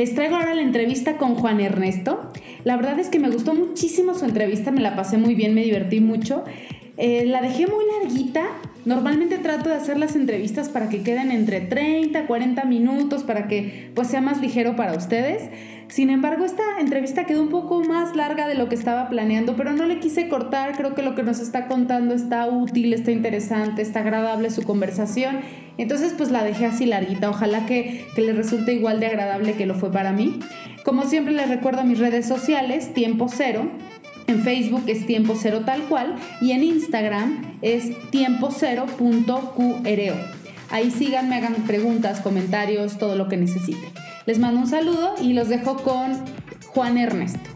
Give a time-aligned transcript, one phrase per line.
[0.00, 2.32] Les traigo ahora la entrevista con Juan Ernesto.
[2.64, 5.62] La verdad es que me gustó muchísimo su entrevista, me la pasé muy bien, me
[5.62, 6.42] divertí mucho.
[6.96, 8.46] Eh, la dejé muy larguita.
[8.84, 13.90] Normalmente trato de hacer las entrevistas para que queden entre 30, 40 minutos, para que
[13.94, 15.50] pues sea más ligero para ustedes.
[15.88, 19.72] Sin embargo, esta entrevista quedó un poco más larga de lo que estaba planeando, pero
[19.72, 20.76] no le quise cortar.
[20.76, 25.40] Creo que lo que nos está contando está útil, está interesante, está agradable su conversación.
[25.78, 27.28] Entonces, pues la dejé así larguita.
[27.28, 30.38] Ojalá que, que le resulte igual de agradable que lo fue para mí.
[30.84, 33.68] Como siempre, les recuerdo mis redes sociales, Tiempo Cero.
[34.30, 38.50] En Facebook es tiempo cero tal cual y en Instagram es tiempo
[40.70, 43.90] Ahí síganme, hagan preguntas, comentarios, todo lo que necesiten.
[44.26, 46.12] Les mando un saludo y los dejo con
[46.68, 47.49] Juan Ernesto.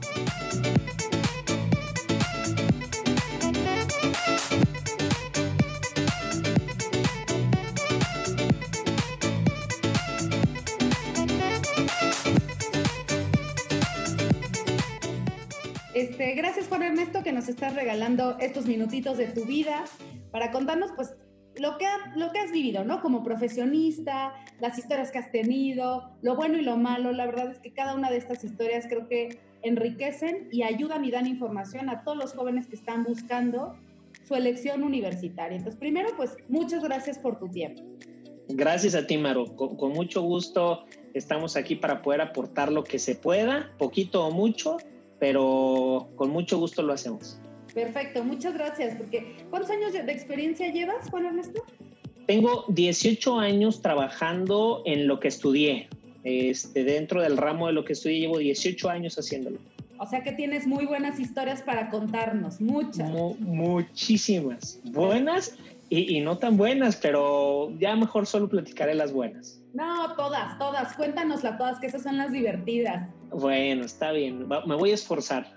[16.15, 19.85] Este, gracias Juan Ernesto que nos estás regalando estos minutitos de tu vida
[20.31, 21.17] para contarnos pues
[21.57, 23.01] lo que, lo que has vivido, ¿no?
[23.01, 27.11] Como profesionista, las historias que has tenido, lo bueno y lo malo.
[27.11, 31.11] La verdad es que cada una de estas historias creo que enriquecen y ayudan y
[31.11, 33.77] dan información a todos los jóvenes que están buscando
[34.23, 35.57] su elección universitaria.
[35.57, 37.83] Entonces, primero, pues muchas gracias por tu tiempo.
[38.51, 39.57] Gracias a ti, Maro.
[39.57, 44.31] Con, con mucho gusto estamos aquí para poder aportar lo que se pueda, poquito o
[44.31, 44.77] mucho,
[45.25, 47.39] pero con mucho gusto lo hacemos.
[47.73, 48.95] Perfecto, muchas gracias.
[48.95, 51.65] Porque ¿cuántos años de experiencia llevas, Juan Ernesto?
[52.27, 55.89] Tengo 18 años trabajando en lo que estudié.
[56.25, 59.57] Este, dentro del ramo de lo que estudié llevo 18 años haciéndolo.
[59.99, 63.09] O sea que tienes muy buenas historias para contarnos, muchas.
[63.39, 64.79] muchísimas.
[64.85, 65.57] Buenas
[65.89, 69.59] y, y, no tan buenas, pero ya mejor solo platicaré las buenas.
[69.73, 70.95] No, todas, todas.
[70.97, 73.09] Cuéntanoslas todas, que esas son las divertidas.
[73.35, 74.47] Bueno, está bien.
[74.49, 75.53] me voy a esforzar.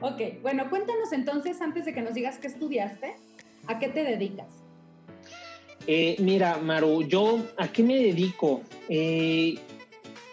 [0.00, 3.14] Ok, bueno, cuéntanos entonces, antes de que nos digas qué estudiaste,
[3.66, 4.46] ¿a qué te dedicas?
[5.86, 8.62] Eh, mira, Maru, yo a qué me dedico?
[8.88, 9.58] Eh,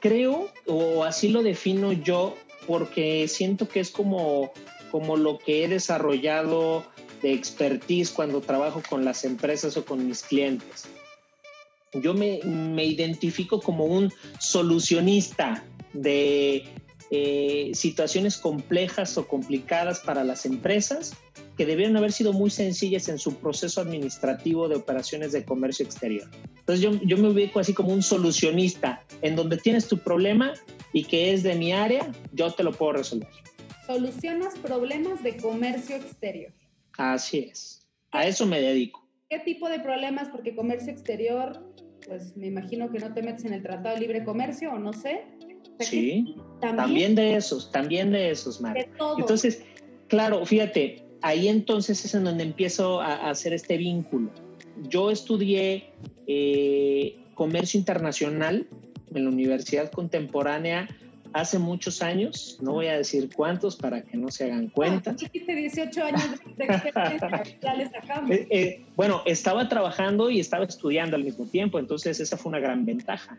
[0.02, 2.36] creo, o así lo defino yo,
[2.68, 4.52] porque siento que es como,
[4.92, 6.86] como lo que he desarrollado
[7.24, 10.88] de expertise cuando trabajo con las empresas o con mis clientes.
[11.94, 15.64] Yo me, me identifico como un solucionista
[15.94, 16.66] de
[17.10, 21.14] eh, situaciones complejas o complicadas para las empresas
[21.58, 26.30] que debieron haber sido muy sencillas en su proceso administrativo de operaciones de comercio exterior.
[26.60, 30.54] Entonces yo, yo me ubico así como un solucionista, en donde tienes tu problema
[30.94, 33.30] y que es de mi área, yo te lo puedo resolver.
[33.86, 36.52] Solucionas problemas de comercio exterior.
[36.98, 37.88] Así es.
[38.12, 39.08] A eso me dedico.
[39.30, 40.30] ¿Qué tipo de problemas?
[40.30, 41.74] Porque comercio exterior,
[42.06, 44.94] pues me imagino que no te metes en el Tratado de Libre Comercio o no
[44.94, 45.26] sé.
[45.80, 47.16] Sí, ¿También?
[47.16, 48.90] de esos, también de esos, Mar.
[49.18, 49.64] Entonces,
[50.08, 54.32] claro, fíjate, ahí entonces es en donde empiezo a, hacer este vínculo.
[54.90, 55.92] Yo estudié
[56.28, 58.68] eh, comercio internacional
[59.14, 60.88] en la Universidad Contemporánea
[61.34, 65.14] hace muchos años, no voy a decir cuántos para que no se hagan cuenta.
[65.14, 66.24] 18 años
[66.56, 68.32] de experiencia, ya les sacamos.
[68.32, 72.60] Eh, eh, bueno, estaba trabajando y estaba estudiando al mismo tiempo, entonces esa fue una
[72.60, 73.38] gran ventaja.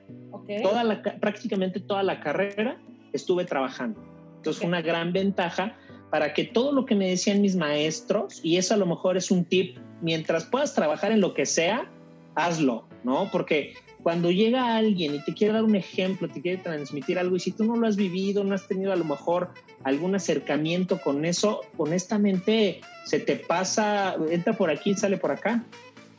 [0.63, 2.79] Toda la, prácticamente toda la carrera
[3.13, 4.01] estuve trabajando.
[4.37, 5.77] Entonces fue una gran ventaja
[6.11, 9.31] para que todo lo que me decían mis maestros, y eso a lo mejor es
[9.31, 11.91] un tip, mientras puedas trabajar en lo que sea,
[12.35, 13.29] hazlo, ¿no?
[13.31, 17.41] Porque cuando llega alguien y te quiere dar un ejemplo, te quiere transmitir algo y
[17.41, 19.51] si tú no lo has vivido, no has tenido a lo mejor
[19.85, 25.65] algún acercamiento con eso, honestamente se te pasa, entra por aquí sale por acá.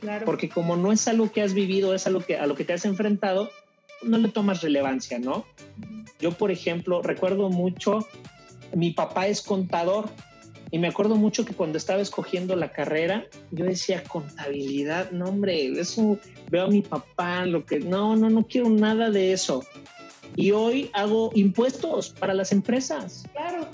[0.01, 0.25] Claro.
[0.25, 2.71] Porque como no es algo que has vivido, es algo que, a lo que te
[2.71, 3.49] has enfrentado,
[4.01, 5.45] no le tomas relevancia, ¿no?
[6.19, 7.99] Yo, por ejemplo, recuerdo mucho,
[8.73, 10.09] mi papá es contador
[10.71, 15.79] y me acuerdo mucho que cuando estaba escogiendo la carrera, yo decía contabilidad, no hombre,
[15.79, 16.19] eso
[16.51, 19.63] veo a mi papá, lo que, no, no, no quiero nada de eso.
[20.35, 23.23] Y hoy hago impuestos para las empresas.
[23.33, 23.67] Claro.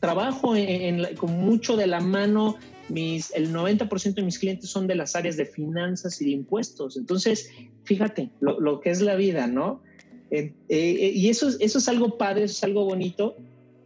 [0.00, 2.56] Trabajo en, con mucho de la mano,
[2.88, 6.96] mis, el 90% de mis clientes son de las áreas de finanzas y de impuestos.
[6.96, 7.50] Entonces,
[7.84, 9.82] fíjate lo, lo que es la vida, ¿no?
[10.30, 13.36] Eh, eh, y eso, eso es algo padre, eso es algo bonito,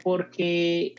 [0.02, 0.94] porque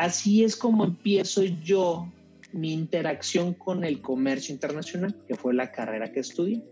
[0.00, 2.10] así es como empiezo yo
[2.52, 6.64] mi interacción con el comercio internacional, que fue la carrera que estudié.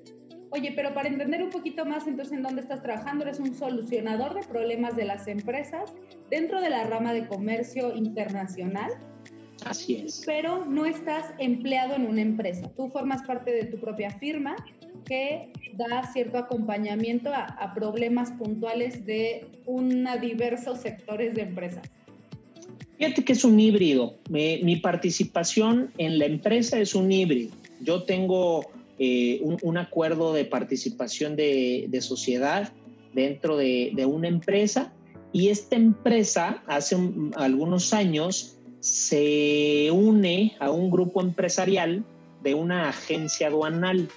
[0.51, 4.35] Oye, pero para entender un poquito más entonces en dónde estás trabajando, eres un solucionador
[4.35, 5.95] de problemas de las empresas
[6.31, 8.91] dentro de la rama de comercio internacional.
[9.67, 10.23] Así es.
[10.25, 12.71] Pero no estás empleado en una empresa.
[12.77, 14.57] Tú formas parte de tu propia firma
[15.05, 21.91] que da cierto acompañamiento a, problemas puntuales de una diversos sectores de empresas?
[22.99, 24.19] Fíjate que es un híbrido.
[24.29, 27.53] mi participación en la empresa es un híbrido.
[27.81, 28.67] Yo tengo
[29.01, 32.73] eh, un, acuerdo de participación de, sociedad
[33.15, 34.93] dentro de, una empresa
[35.33, 36.97] y esta empresa hace
[37.37, 42.05] algunos años se une a un grupo empresarial
[42.43, 44.09] de una agencia aduanal,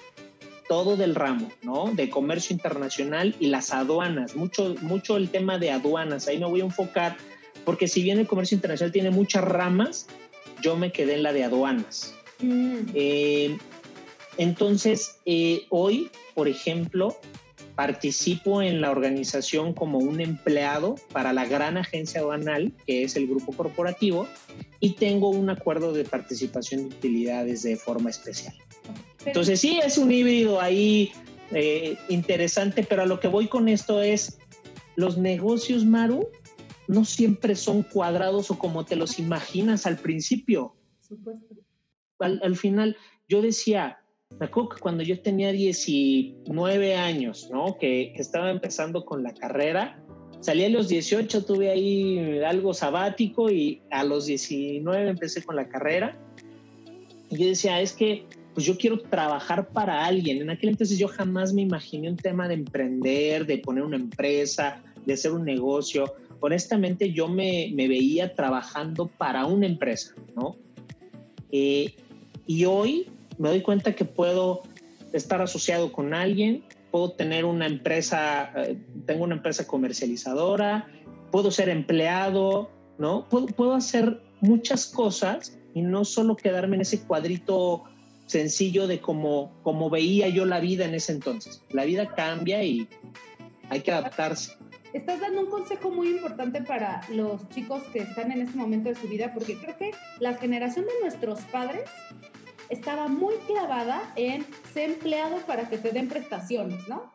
[0.67, 1.91] todo del ramo, ¿no?
[1.93, 6.61] De comercio internacional y las aduanas, mucho, mucho el tema de aduanas, ahí me voy
[6.61, 7.17] a enfocar,
[7.65, 10.07] porque si bien el comercio internacional tiene muchas ramas,
[10.61, 12.13] yo me quedé en la de aduanas.
[12.39, 12.77] Mm.
[12.93, 13.57] Eh,
[14.37, 17.17] entonces, eh, hoy, por ejemplo,
[17.75, 23.27] participo en la organización como un empleado para la gran agencia aduanal, que es el
[23.27, 24.27] grupo corporativo,
[24.79, 28.55] y tengo un acuerdo de participación de utilidades de forma especial.
[29.25, 31.11] Entonces, sí, es un híbrido ahí
[31.51, 34.39] eh, interesante, pero a lo que voy con esto es,
[34.95, 36.29] los negocios, Maru,
[36.91, 40.75] no siempre son cuadrados o como te los imaginas al principio.
[40.99, 41.55] Supuesto.
[42.19, 42.97] Al, al final,
[43.29, 44.01] yo decía,
[44.37, 47.77] me acuerdo que cuando yo tenía 19 años, ¿no?
[47.77, 50.03] Que, estaba empezando con la carrera,
[50.41, 55.69] salí a los 18, tuve ahí algo sabático y a los 19 empecé con la
[55.69, 56.17] carrera.
[57.29, 60.41] Y yo decía, es que pues yo quiero trabajar para alguien.
[60.41, 64.83] En aquel entonces yo jamás me imaginé un tema de emprender, de poner una empresa,
[65.05, 66.13] de hacer un negocio.
[66.41, 70.57] Honestamente yo me, veía trabajando para una empresa, ¿no?
[71.51, 71.95] Eh,
[72.45, 74.63] y hoy me doy cuenta que puedo
[75.13, 80.87] estar asociado con alguien, puedo tener una empresa, eh, tengo una empresa comercializadora,
[81.31, 83.29] puedo ser empleado, ¿no?
[83.29, 87.83] Puedo, puedo hacer muchas cosas y no solo quedarme en ese cuadrito
[88.25, 91.61] sencillo de cómo, como veía yo la vida en ese entonces.
[91.69, 92.87] La vida cambia y
[93.69, 94.57] hay que adaptarse.
[94.93, 98.95] Estás dando un consejo muy importante para los chicos que están en este momento de
[98.95, 101.89] su vida, porque creo que la generación de nuestros padres
[102.67, 107.13] estaba muy clavada en ser empleado para que te den prestaciones, ¿no?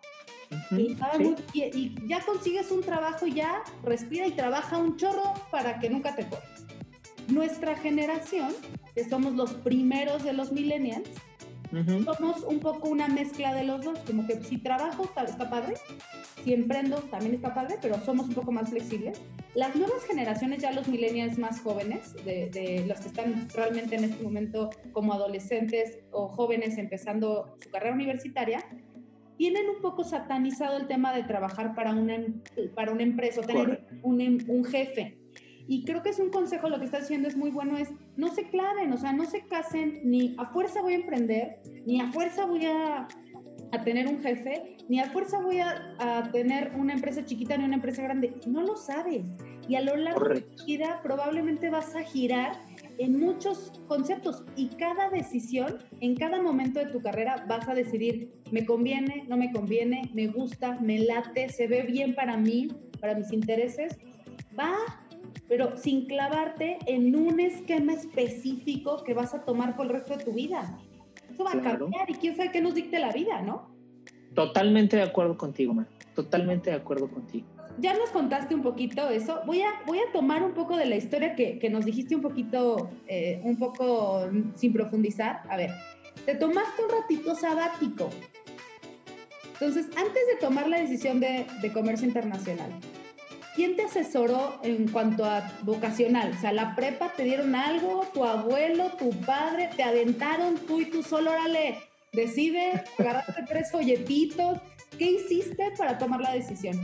[1.52, 6.26] y, ya consigues un trabajo, ya respira y trabaja un chorro para que nunca te
[6.26, 6.64] cortes.
[7.28, 8.54] Nuestra generación,
[8.94, 11.08] que somos los primeros de los millennials,
[12.04, 15.74] somos un poco una mezcla de los dos, como que si trabajo está, padre,
[16.42, 19.20] si emprendo también está padre, pero somos un poco más flexibles.
[19.54, 24.04] Las nuevas generaciones, ya los millennials más jóvenes, de, de los que están realmente en
[24.04, 28.64] este momento como adolescentes o jóvenes empezando su carrera universitaria,
[29.36, 32.16] tienen un poco satanizado el tema de trabajar para una,
[32.74, 35.18] para una empresa o tener un, un jefe.
[35.68, 38.28] Y creo que es un consejo, lo que estás diciendo es muy bueno, es no
[38.28, 42.12] se claven, o sea, no se casen, ni a fuerza voy a emprender, ni a
[42.12, 43.08] fuerza voy a,
[43.72, 47.64] a tener un jefe, ni a fuerza voy a, a, tener una empresa chiquita ni
[47.64, 48.34] una empresa grande.
[48.46, 49.24] No lo sabes.
[49.68, 52.52] Y a lo largo de tu vida probablemente vas a girar
[52.98, 58.32] en muchos conceptos y cada decisión, en cada momento de tu carrera vas a decidir,
[58.52, 62.68] me conviene, no me conviene, me gusta, me late, se ve bien para mí,
[63.00, 63.98] para mis intereses.
[64.58, 64.72] Va
[65.48, 70.24] pero sin clavarte en un esquema específico que vas a tomar por el resto de
[70.24, 70.78] tu vida.
[71.30, 73.70] Eso va a cambiar y quién sabe qué nos dicte la vida, ¿no?
[74.34, 75.88] Totalmente de acuerdo contigo, man.
[76.14, 77.46] Totalmente de acuerdo contigo.
[77.78, 79.40] Ya nos contaste un poquito eso.
[79.46, 82.22] Voy a, voy a tomar un poco de la historia que, que nos dijiste un
[82.22, 85.42] poquito, eh, un poco sin profundizar.
[85.50, 85.70] A ver,
[86.24, 88.08] te tomaste un ratito sabático.
[89.52, 92.70] Entonces, antes de tomar la decisión de, de comercio internacional,
[93.56, 96.32] ¿quién te asesoró en cuanto a vocacional?
[96.36, 100.84] O sea, la prepa te dieron algo, tu abuelo, tu padre, te aventaron tú y
[100.90, 101.78] tú solo, órale,
[102.12, 104.58] decide, agarraste tres folletitos.
[104.98, 106.78] ¿Qué hiciste para tomar la decisión?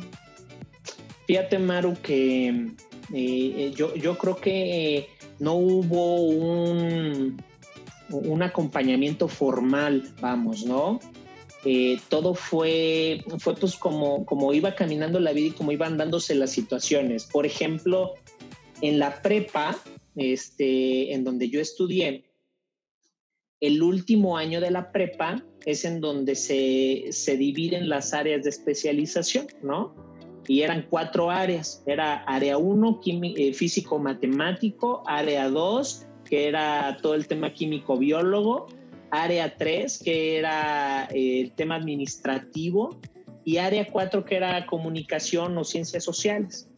[1.26, 2.74] Fíjate, Maru, que eh,
[3.12, 7.40] eh, yo, yo creo que no hubo un,
[8.10, 11.00] un acompañamiento formal, vamos, ¿no?
[11.64, 16.34] Eh, todo fue, fue pues como, como iba caminando la vida y como iban dándose
[16.34, 17.24] las situaciones.
[17.24, 18.14] Por ejemplo,
[18.80, 19.78] en la prepa,
[20.16, 22.24] este, en donde yo estudié,
[23.60, 28.50] el último año de la prepa es en donde se, se dividen las áreas de
[28.50, 29.94] especialización, ¿no?
[30.48, 31.84] Y eran cuatro áreas.
[31.86, 38.66] Era área 1, eh, físico-matemático, área 2, que era todo el tema químico-biólogo,
[39.12, 42.98] área 3, que era eh, el tema administrativo,
[43.44, 46.68] y área 4, que era comunicación o ciencias sociales.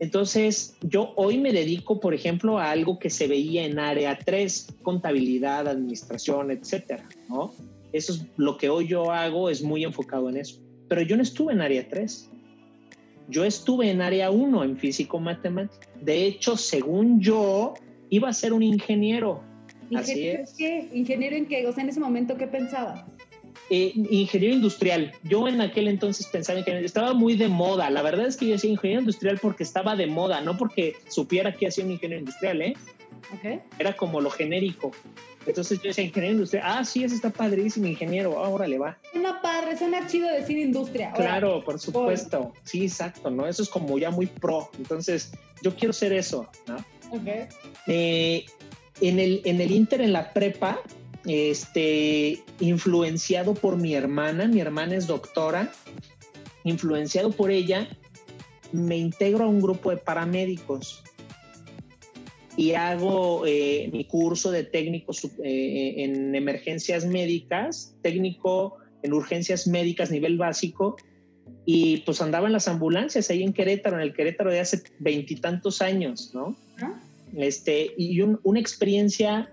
[0.00, 4.76] Entonces, yo hoy me dedico, por ejemplo, a algo que se veía en área 3,
[4.82, 7.52] contabilidad, administración, etcétera, ¿no?
[7.92, 10.60] eso es lo que hoy yo hago, es muy enfocado en eso.
[10.88, 12.30] Pero yo no estuve en área 3.
[13.28, 15.82] Yo estuve en área 1 en físico matemático.
[16.00, 17.74] De hecho, según yo,
[18.10, 19.42] iba a ser un ingeniero.
[19.90, 20.88] ¿Ingeniero Así qué?
[20.92, 21.66] ¿Ingeniero en qué?
[21.66, 23.06] O sea, en ese momento, ¿qué pensaba?
[23.70, 25.12] Eh, ingeniero industrial.
[25.24, 27.90] Yo en aquel entonces pensaba que estaba muy de moda.
[27.90, 31.54] La verdad es que yo decía ingeniero industrial porque estaba de moda, no porque supiera
[31.54, 32.74] que hacía un ingeniero industrial, ¿eh?
[33.36, 33.60] Okay.
[33.78, 34.92] Era como lo genérico.
[35.46, 38.98] Entonces yo decía, ingeniero industrial, ah, sí, ese está padrísimo, ingeniero, ahora le va.
[39.14, 41.12] Una padre, suena chido decir industria.
[41.12, 42.54] Claro, por supuesto.
[42.64, 43.46] Sí, exacto, ¿no?
[43.46, 44.70] Eso es como ya muy pro.
[44.78, 46.76] Entonces, yo quiero ser eso, ¿no?
[47.10, 47.50] Ok.
[47.86, 48.44] Eh,
[49.00, 50.80] en, el, en el Inter, en la prepa,
[51.26, 55.72] este, influenciado por mi hermana, mi hermana es doctora,
[56.64, 57.88] influenciado por ella,
[58.72, 61.02] me integro a un grupo de paramédicos
[62.56, 65.12] y hago eh, mi curso de técnico
[65.44, 70.96] eh, en emergencias médicas, técnico en urgencias médicas nivel básico,
[71.64, 75.82] y pues andaba en las ambulancias ahí en Querétaro, en el Querétaro de hace veintitantos
[75.82, 76.56] años, ¿no?
[77.36, 79.52] Este, y una experiencia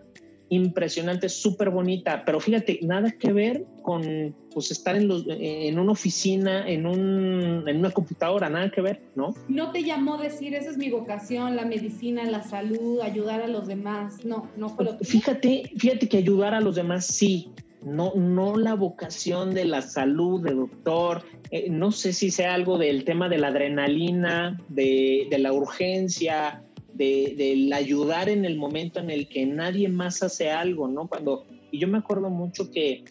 [0.50, 5.92] impresionante, súper bonita, pero fíjate, nada que ver con pues, estar en, los, en una
[5.92, 9.34] oficina, en, un, en una computadora, nada que ver, ¿no?
[9.48, 13.68] No te llamó decir, esa es mi vocación, la medicina, la salud, ayudar a los
[13.68, 17.50] demás, no, no fue lo Fíjate, fíjate que ayudar a los demás sí,
[17.84, 22.78] no, no la vocación de la salud, de doctor, eh, no sé si sea algo
[22.78, 26.64] del tema de la adrenalina, de, de la urgencia,
[26.96, 31.08] del ayudar en el momento en el que nadie más hace algo, ¿no?
[31.08, 33.04] Cuando, y yo me acuerdo mucho que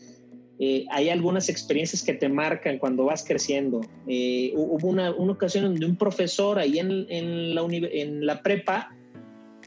[0.59, 3.83] eh, hay algunas experiencias que te marcan cuando vas creciendo.
[4.07, 8.95] Eh, hubo una, una, ocasión donde un profesor ahí en, en, la, en la prepa,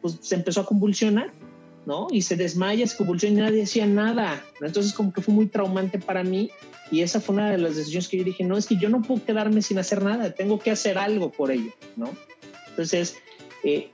[0.02, 1.32] pues se empezó a convulsionar,
[1.86, 2.08] ¿no?
[2.10, 4.44] Y se desmaya, se convulsiona y nadie decía nada.
[4.62, 6.50] Entonces como que fue muy traumante para mí
[6.90, 9.02] y esa fue una de las decisiones que yo dije, no, es que yo no
[9.02, 12.10] puedo quedarme sin hacer nada, tengo que hacer algo por ello, ¿no?
[12.70, 13.18] Entonces,
[13.64, 13.90] eh,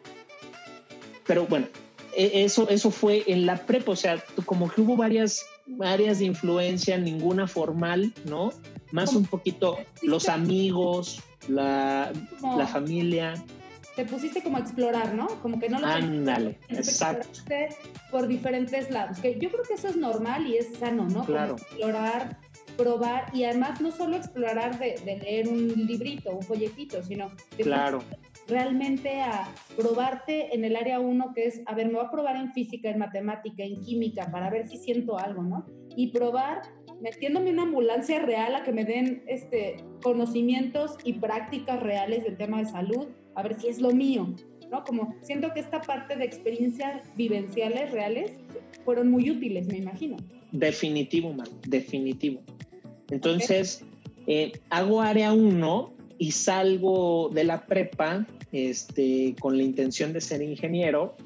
[1.25, 1.67] pero bueno,
[2.15, 5.45] e, eso, eso fue en la prepa, o sea, como que hubo varias
[5.81, 8.51] áreas de influencia, ninguna formal, ¿no?
[8.91, 12.11] Más un poquito los amigos, la,
[12.41, 13.33] la familia.
[13.95, 15.27] Te pusiste como a explorar, ¿no?
[15.41, 15.87] Como que no lo...
[15.87, 17.41] Ándale, exacto.
[18.11, 21.23] Por diferentes lados, que yo creo que eso es normal y es sano, ¿no?
[21.25, 21.55] Claro.
[21.55, 22.39] explorar,
[22.75, 27.63] probar y además no solo explorar de, de, leer un librito, un folletito, sino de
[27.63, 28.03] claro
[28.47, 32.35] realmente a probarte en el área 1, que es, a ver, me voy a probar
[32.35, 35.65] en física, en matemática, en química, para ver si siento algo, ¿no?
[35.95, 36.61] Y probar
[37.01, 42.59] metiéndome una ambulancia real a que me den este, conocimientos y prácticas reales del tema
[42.59, 44.33] de salud, a ver si es lo mío,
[44.71, 44.83] ¿no?
[44.83, 48.31] Como siento que esta parte de experiencias vivenciales reales
[48.85, 50.17] fueron muy útiles, me imagino.
[50.51, 52.41] Definitivo, man, definitivo.
[53.09, 53.85] Entonces,
[54.27, 55.92] eh, hago área 1
[56.23, 61.17] y salgo de la prepa este, con la intención de ser ingeniero,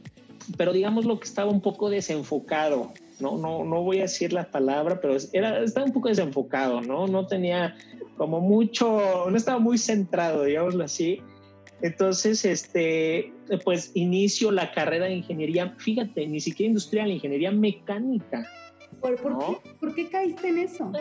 [0.57, 3.37] pero digamos lo que estaba un poco desenfocado, ¿no?
[3.37, 7.05] No, no voy a decir la palabra, pero era, estaba un poco desenfocado, ¿no?
[7.05, 7.75] No tenía
[8.17, 11.21] como mucho, no estaba muy centrado, digámoslo así.
[11.83, 13.31] Entonces, este,
[13.63, 18.49] pues inicio la carrera de ingeniería, fíjate, ni siquiera industrial, ingeniería mecánica.
[18.99, 20.91] ¿Por, por, qué, ¿por qué caíste en eso?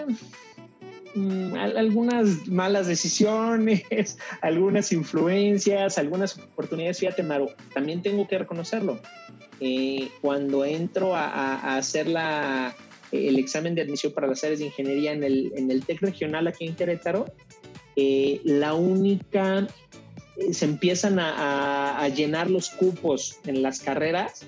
[1.17, 6.99] Mm, algunas malas decisiones, algunas influencias, algunas oportunidades.
[6.99, 9.01] Fíjate, Maru, también tengo que reconocerlo.
[9.61, 12.77] Eh, cuando entro a, hacer la,
[13.13, 16.49] el examen de admisión para las áreas de ingeniería en el, en el TEC regional
[16.49, 17.25] aquí en Querétaro,
[17.97, 19.67] eh, la única,
[20.37, 24.47] eh, se empiezan a, a, llenar los cupos en las carreras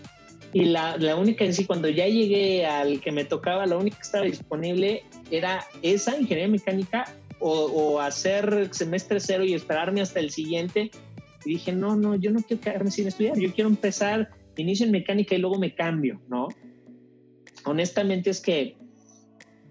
[0.52, 3.96] y la, la, única en sí, cuando ya llegué al que me tocaba, la única
[3.96, 10.20] que estaba disponible era esa, ingeniería mecánica, o, o hacer semestre cero y esperarme hasta
[10.20, 10.90] el siguiente.
[11.44, 14.92] Y dije, no, no, yo no quiero quedarme sin estudiar, yo quiero empezar, inicio en
[14.92, 16.48] mecánica y luego me cambio, ¿no?
[17.64, 18.76] Honestamente es que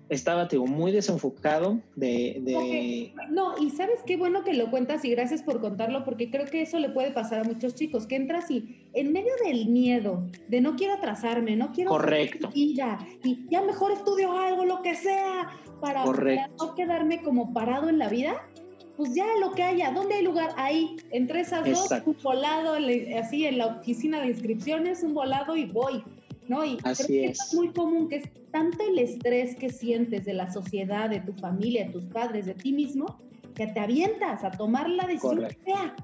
[0.09, 3.13] estaba, digo, muy desenfocado de...
[3.29, 6.61] No, y sabes qué bueno que lo cuentas y gracias por contarlo, porque creo que
[6.61, 10.61] eso le puede pasar a muchos chicos, que entras y en medio del miedo, de
[10.61, 11.91] no quiero atrasarme, no quiero...
[11.91, 12.49] Correcto.
[12.53, 15.49] Y ya, y ya mejor estudio algo, lo que sea,
[15.81, 18.47] para, no quedarme como parado en la vida,
[18.95, 20.49] pues ya lo que haya, ¿dónde hay lugar?
[20.57, 22.75] Ahí, entre esas dos, un volado,
[23.19, 26.03] así en la oficina de inscripciones, un volado y voy.
[26.47, 26.65] ¿No?
[26.65, 27.39] Y Así creo que es.
[27.41, 31.33] es muy común que es tanto el estrés que sientes de la sociedad, de tu
[31.33, 33.19] familia, de tus padres, de ti mismo,
[33.53, 35.63] que te avientas a tomar la decisión Correcto.
[35.65, 35.95] que sea.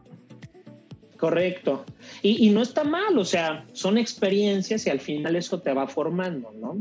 [1.17, 1.85] Correcto.
[2.21, 5.87] Y, y, no está mal, o sea, son experiencias y al final eso te va
[5.87, 6.71] formando, ¿no?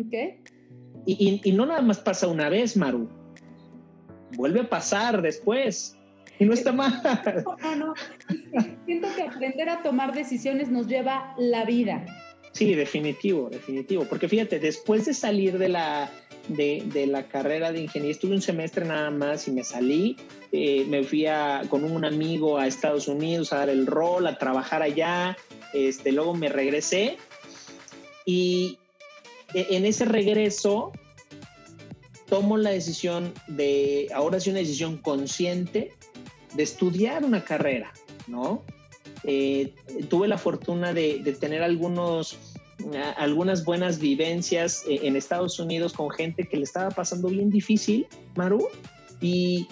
[0.00, 0.38] Ok.
[1.04, 3.08] Y, no nada más pasa una vez, Maru.
[4.36, 5.98] Vuelve a pasar después.
[6.38, 6.92] Y no está mal.
[7.62, 7.94] No, no.
[8.86, 12.06] Siento que aprender a tomar decisiones nos lleva la vida.
[12.52, 14.04] Sí, definitivo, definitivo.
[14.04, 16.10] Porque fíjate, después de salir de la,
[16.48, 20.16] de, la carrera de ingeniería, estuve un semestre nada más y me salí.
[20.52, 21.26] Eh, me fui
[21.70, 25.36] con un amigo a Estados Unidos a dar el rol, a trabajar allá.
[25.72, 27.16] Este, luego me regresé
[28.26, 28.78] y
[29.54, 30.92] e, en ese regreso
[32.28, 35.92] tomo la decisión de, ahora sí una decisión consciente,
[36.54, 37.92] de estudiar una carrera,
[38.26, 38.62] ¿no?
[39.24, 39.74] Eh,
[40.08, 42.38] tuve la fortuna de, tener algunos,
[43.16, 48.06] algunas buenas vivencias eh, en Estados Unidos con gente que le estaba pasando bien difícil,
[48.34, 48.68] Maru,
[49.20, 49.68] y,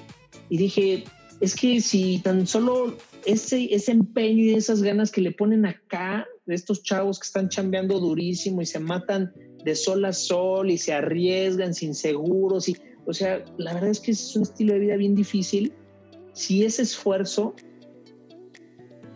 [0.49, 1.04] y dije,
[1.40, 6.26] es que si tan solo ese, ese empeño y esas ganas que le ponen acá,
[6.47, 9.33] de estos chavos que están chambeando durísimo y se matan
[9.64, 12.76] de sol a sol y se arriesgan sin seguros, y,
[13.07, 15.73] o sea, la verdad es que es un estilo de vida bien difícil.
[16.33, 17.54] Si ese esfuerzo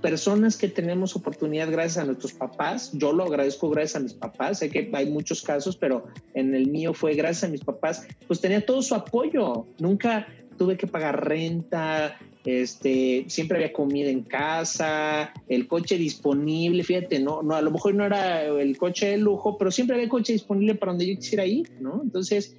[0.04, 4.58] personas que tenemos oportunidad gracias a nuestros papás, yo lo agradezco gracias a mis papás,
[4.58, 8.38] sé que hay muchos casos, pero en el mío fue gracias a mis papás, pues
[8.38, 15.32] tenía todo su apoyo, nunca tuve que pagar renta, este, siempre había comida en casa,
[15.48, 19.56] el coche disponible, fíjate, no, no, a lo mejor no era el coche de lujo,
[19.56, 22.02] pero siempre había coche disponible para donde yo quisiera ir, ¿no?
[22.02, 22.58] Entonces,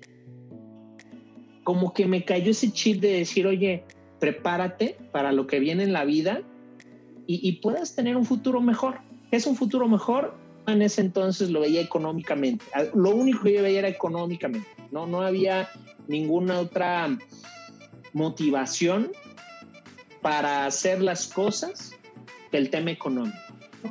[1.63, 3.83] como que me cayó ese chip de decir, oye,
[4.19, 6.41] prepárate para lo que viene en la vida
[7.27, 8.99] y, puedas tener un futuro mejor.
[9.31, 10.35] es un futuro mejor?
[10.67, 12.65] En ese entonces lo veía económicamente.
[12.93, 14.67] Lo único que yo veía era económicamente.
[14.91, 15.69] No, no había
[16.07, 17.17] ninguna otra
[18.13, 19.11] motivación
[20.21, 21.91] para hacer las cosas
[22.49, 23.37] que el tema económico,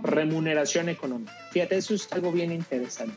[0.02, 1.32] remuneración económica.
[1.50, 3.14] Fíjate, eso es algo bien interesante.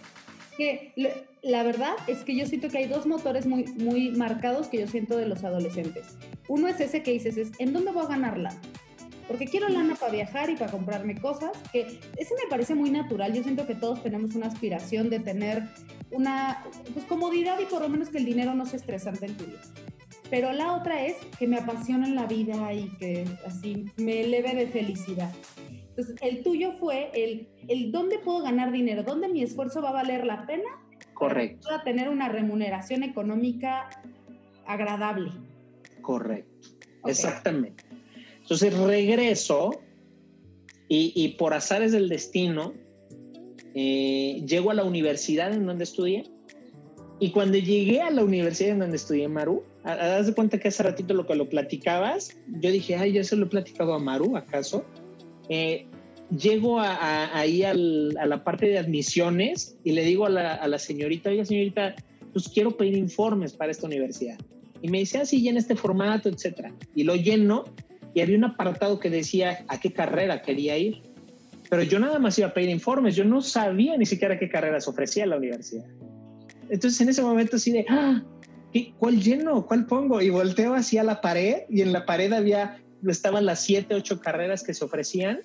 [0.55, 0.93] Que
[1.41, 4.87] la verdad es que yo siento que hay dos motores muy, muy marcados que yo
[4.87, 6.17] siento de los adolescentes.
[6.47, 8.53] Uno es ese que dices, es, ¿en dónde voy a ganarla?
[9.27, 13.33] Porque quiero lana para viajar y para comprarme cosas, que ese me parece muy natural.
[13.33, 15.63] Yo siento que todos tenemos una aspiración de tener
[16.11, 16.63] una
[16.93, 19.61] pues, comodidad y por lo menos que el dinero no sea estresante en tu vida.
[20.29, 24.67] Pero la otra es que me apasiona la vida y que así me eleve de
[24.67, 25.31] felicidad.
[25.89, 29.93] Entonces, el tuyo fue el, el dónde puedo ganar dinero, dónde mi esfuerzo va a
[29.93, 30.69] valer la pena.
[31.13, 31.69] Correcto.
[31.69, 33.89] Para tener una remuneración económica
[34.67, 35.31] agradable.
[36.01, 36.69] Correcto.
[37.05, 37.86] Exactamente.
[38.47, 39.71] Entonces regreso
[40.87, 42.73] y, por azares del destino,
[43.75, 46.23] eh, llego a la universidad en donde estudié.
[47.19, 50.81] Y cuando llegué a la universidad en donde estudié Maru, haz de cuenta que hace
[50.81, 54.37] ratito lo que lo platicabas, yo dije, ay, ya se lo he platicado a Maru,
[54.37, 54.85] ¿acaso?
[55.49, 55.85] Eh,
[56.29, 61.95] llego ahí a la parte de admisiones y le digo a la, señorita, oiga señorita,
[62.31, 64.37] pues quiero pedir informes para esta universidad.
[64.81, 66.73] Y me dice, así, ah, llena este formato, etcétera.
[66.95, 67.65] Y lo lleno
[68.17, 71.03] y había un apartado que decía a qué carrera quería ir.
[71.69, 74.87] Pero yo nada más iba a pedir informes, yo no sabía ni siquiera qué carreras
[74.87, 75.85] ofrecía la universidad.
[76.67, 78.23] Entonces en ese momento así de, ah,
[78.97, 79.67] ¿cuál lleno?
[79.67, 80.19] ¿Cuál pongo?
[80.19, 84.63] Y volteo hacia la pared y en la pared había, estaban las siete, ocho carreras
[84.63, 85.41] que se ofrecían.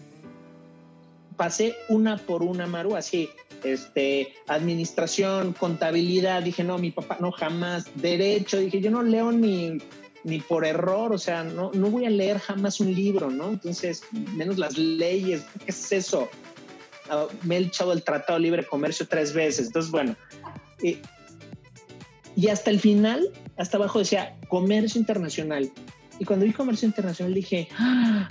[1.36, 3.28] Pasé una por una, Maru, así,
[3.64, 9.76] este, administración, contabilidad, dije, no, mi papá, no, jamás, derecho, dije, yo no leo ni
[10.24, 13.50] ni por error, o sea, no, no voy a leer jamás un libro, ¿no?
[13.50, 16.28] Entonces, menos las leyes, ¿qué es eso?
[17.10, 20.16] Ah, me he echado el Tratado de Libre Comercio tres veces, entonces, bueno.
[22.36, 25.70] y hasta el final, hasta abajo decía comercio internacional.
[26.18, 28.28] Y cuando vi comercio internacional dije, ¡Ah!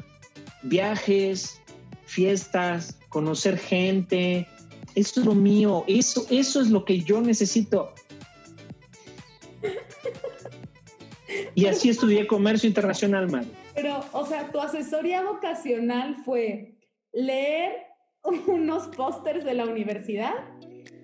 [0.63, 1.59] viajes,
[2.05, 4.47] fiestas, conocer gente,
[4.95, 7.93] eso es lo mío, eso, eso es lo que yo necesito.
[11.61, 13.45] Y así estudié comercio internacional, man.
[13.75, 16.75] Pero, o sea, tu asesoría vocacional fue
[17.13, 17.73] leer
[18.47, 20.33] unos pósters de la universidad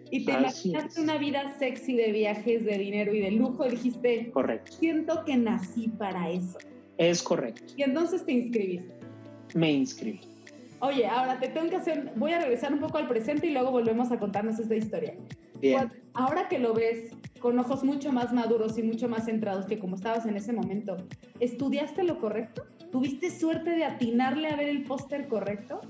[0.10, 4.32] y te imaginaste una vida sexy de viajes, de dinero y de lujo y dijiste,
[4.32, 4.72] correcto.
[4.72, 6.58] Siento que nací para eso.
[6.98, 7.74] Es correcto.
[7.76, 8.96] Y entonces te inscribiste.
[9.54, 10.22] Me inscribí.
[10.80, 13.72] Oye, ahora te tengo que hacer, voy a regresar un poco al presente y luego
[13.72, 15.15] volvemos a contarnos esta historia.
[15.60, 15.91] Bien.
[16.13, 19.95] Ahora que lo ves con ojos mucho más maduros y mucho más centrados que como
[19.95, 20.97] estabas en ese momento,
[21.39, 22.65] ¿estudiaste lo correcto?
[22.91, 25.82] ¿Tuviste suerte de atinarle a ver el póster correcto?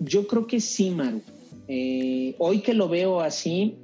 [0.00, 1.22] Yo creo que sí, Maru.
[1.68, 3.76] Eh, hoy que lo veo así,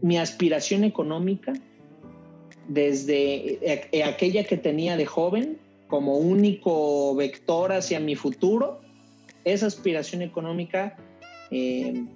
[0.00, 1.52] mi aspiración económica,
[2.68, 5.58] desde eh, aquella que tenía de joven,
[5.88, 8.80] como único vector hacia mi futuro,
[9.44, 10.96] esa aspiración económica
[11.50, 12.06] eh,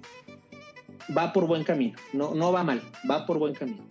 [1.15, 3.83] va por buen camino, no, no va mal, va por buen camino.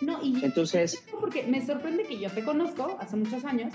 [0.00, 1.02] No, y entonces...
[1.20, 3.72] Porque me sorprende que yo te conozco hace muchos años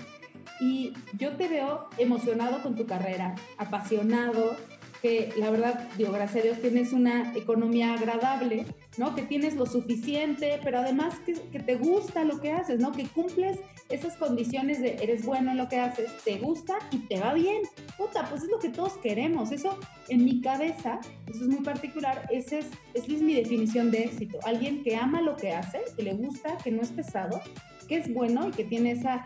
[0.60, 4.58] y yo te veo emocionado con tu carrera, apasionado,
[5.02, 8.66] que la verdad, digo, gracias a Dios tienes una economía agradable,
[8.98, 9.16] ¿no?
[9.16, 12.92] Que tienes lo suficiente, pero además que, que, te gusta lo que haces, ¿no?
[12.92, 17.20] Que cumples esas condiciones de eres bueno en lo que haces, te gusta y te
[17.20, 17.62] va bien.
[18.00, 19.52] Puta, pues es lo que todos queremos.
[19.52, 24.40] Eso en mi cabeza, eso es muy particular, esa es, es mi definición de éxito.
[24.46, 27.42] Alguien que ama lo que hace, que le gusta, que no es pesado,
[27.90, 29.24] que es bueno y que tiene esa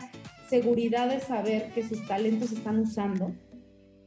[0.50, 3.32] seguridad de saber que sus talentos están usando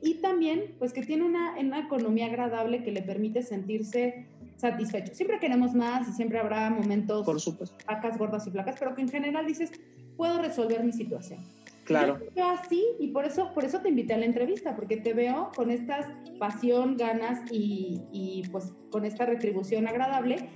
[0.02, 4.28] y también pues que tiene una, una economía agradable que le permite sentirse
[4.58, 5.14] satisfecho.
[5.14, 7.78] Siempre queremos más y siempre habrá momentos Por supuesto.
[7.86, 9.72] placas gordas y placas, pero que en general dices,
[10.16, 11.40] puedo resolver mi situación.
[11.88, 12.20] Claro.
[12.36, 15.52] Yo así y por eso, por eso te invité a la entrevista, porque te veo
[15.56, 20.50] con esta pasión, ganas y, y pues con esta retribución agradable.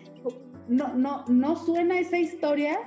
[0.67, 2.77] No, no, no suena esa historia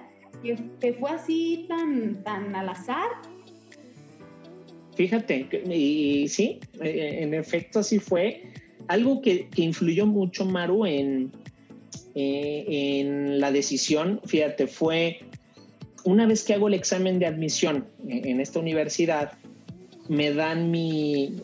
[0.42, 3.10] que, que fue así tan, tan al azar
[4.94, 8.42] Fíjate, y, sí, eh, en efecto así fue.
[8.86, 11.32] Algo que, influyó mucho, Maru, en,
[12.14, 15.20] eh, en la decisión, fíjate, fue
[16.04, 19.32] una vez que hago el examen de admisión en, esta universidad,
[20.08, 21.36] me dan mi...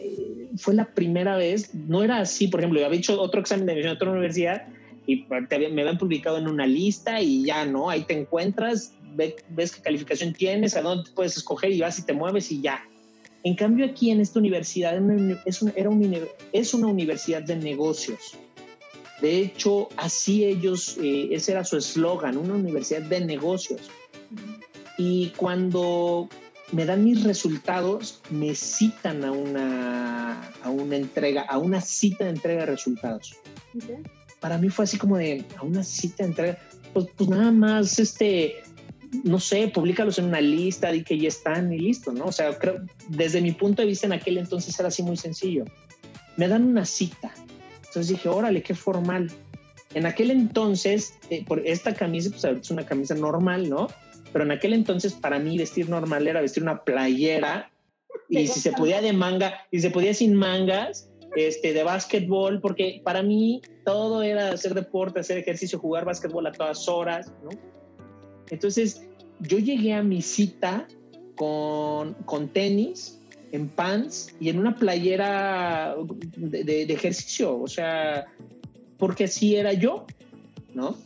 [0.57, 3.73] Fue la primera vez, no era así, por ejemplo, yo había hecho otro examen de
[3.73, 4.67] admisión en otra universidad
[5.07, 7.89] y me habían publicado en una lista y ya, ¿no?
[7.89, 12.13] Ahí te encuentras, ves qué calificación tienes, a dónde puedes escoger y vas y te
[12.13, 12.85] mueves y ya
[13.43, 14.95] en cambio, aquí en esta universidad
[15.47, 15.91] es una, era
[16.53, 18.37] es una universidad de negocios.
[19.23, 23.91] De hecho, así ellos, eh, ese era su eslogan, una universidad de negocios.
[24.99, 26.29] Y cuando
[26.73, 32.31] me dan mis resultados, me citan a una, a una entrega, a una cita de
[32.31, 33.37] entrega de resultados.
[34.41, 36.59] Para mí fue así como de, a una cita de entrega,
[36.93, 38.63] pues, pues nada más, este,
[39.25, 42.27] no sé, públicalos en una lista, di que ya están y listo, ¿no?
[42.27, 45.65] O sea, creo, desde mi punto de vista en aquel entonces era así muy sencillo.
[46.37, 47.33] Me dan una cita.
[47.79, 49.31] Entonces dije, órale, qué formal.
[49.95, 53.89] En aquel entonces, eh, por esta camisa, pues es una camisa normal, ¿no?
[54.33, 57.71] Pero en aquel entonces para mí vestir normal era vestir una playera
[58.29, 63.01] y si se podía de manga, y se podía sin mangas, este, de básquetbol, porque
[63.05, 67.51] para mí todo era hacer deporte, hacer ejercicio, jugar básquetbol a todas horas, ¿no?
[68.51, 69.03] Entonces,
[69.41, 70.87] yo llegué a mi cita
[71.37, 73.21] con, con tenis,
[73.53, 75.97] en pants y en una playera
[76.37, 78.27] de, ejercicio, o sea,
[78.99, 80.07] porque así era yo,
[80.75, 80.97] ¿no?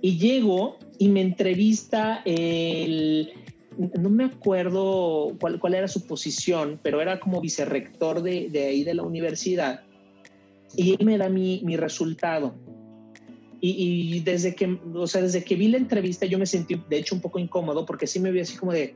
[0.00, 3.32] Y llego y me entrevista el,
[3.78, 8.84] no me acuerdo cuál, cuál era su posición, pero era como vicerrector de, de ahí
[8.84, 9.82] de la universidad.
[10.76, 12.54] Y él me da mi, mi resultado.
[13.60, 17.16] Y, desde que, o sea, desde que vi la entrevista yo me sentí, de hecho,
[17.16, 18.94] un poco incómodo porque sí me vi así como de,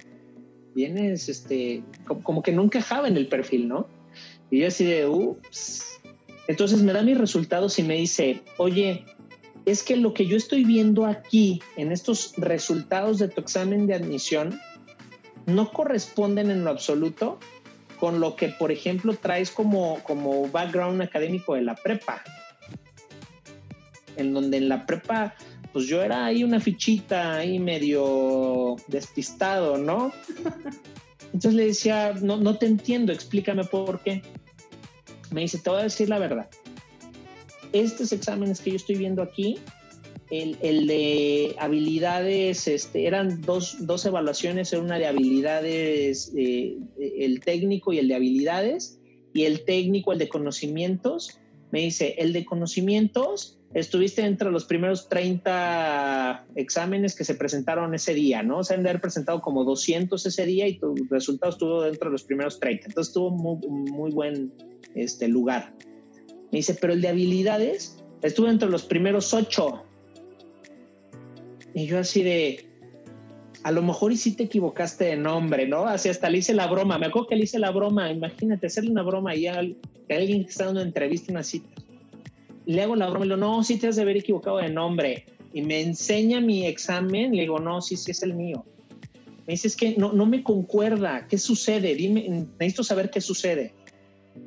[0.75, 1.83] vienes, este,
[2.23, 3.89] como, que no encajaba en el perfil, ¿no?
[4.53, 6.01] Y yo así de, ups.
[6.47, 9.05] Entonces me da mis resultados y me dice, oye,
[9.65, 13.95] es que lo que yo estoy viendo aquí en estos resultados de tu examen de
[13.95, 14.61] admisión
[15.47, 17.39] no corresponden en lo absoluto
[17.99, 22.23] con lo que, por ejemplo, traes como, como background académico de la prepa
[24.17, 25.35] en donde en la prepa,
[25.73, 30.13] pues yo era ahí una fichita, ahí medio despistado, ¿no?
[31.27, 34.23] Entonces le decía, no, no te entiendo, explícame por qué.
[35.31, 36.49] Me dice, te voy a decir la verdad.
[37.73, 39.59] Estos exámenes que yo estoy viendo aquí,
[40.33, 47.99] el, de habilidades, este, eran dos, dos evaluaciones, una de habilidades, eh, el técnico y
[47.99, 48.99] el de habilidades,
[49.35, 51.39] y el técnico, el de conocimientos.
[51.71, 58.15] Me dice, el de conocimientos estuviste entre los primeros 30 exámenes que se presentaron ese
[58.15, 58.65] día, ¿no?
[58.65, 62.13] Se han de haber presentado como 200 ese día y tu resultado estuvo dentro de
[62.13, 62.89] los primeros 30.
[62.89, 64.53] Entonces estuvo muy, muy buen
[64.95, 65.75] este, lugar.
[66.53, 69.83] Me dice, pero el de habilidades estuvo entre los primeros 8.
[71.75, 72.67] Y yo así de,
[73.65, 75.87] a lo mejor y sí te equivocaste de nombre, ¿no?
[75.87, 76.99] Así hasta le hice la broma.
[76.99, 78.13] Me acuerdo que le hice la broma.
[78.13, 81.83] Imagínate hacerle una broma y a alguien que está dando una entrevista, una cita
[82.67, 84.71] le hago la broma y le digo, no, sí te has de haber equivocado de
[84.71, 85.27] nombre.
[85.53, 88.65] Y me enseña mi examen, le digo, no, sí, sí es el mío.
[89.47, 91.95] Me dice, es que no, no me concuerda, ¿qué sucede?
[91.95, 93.75] Dime, necesito saber qué sucede.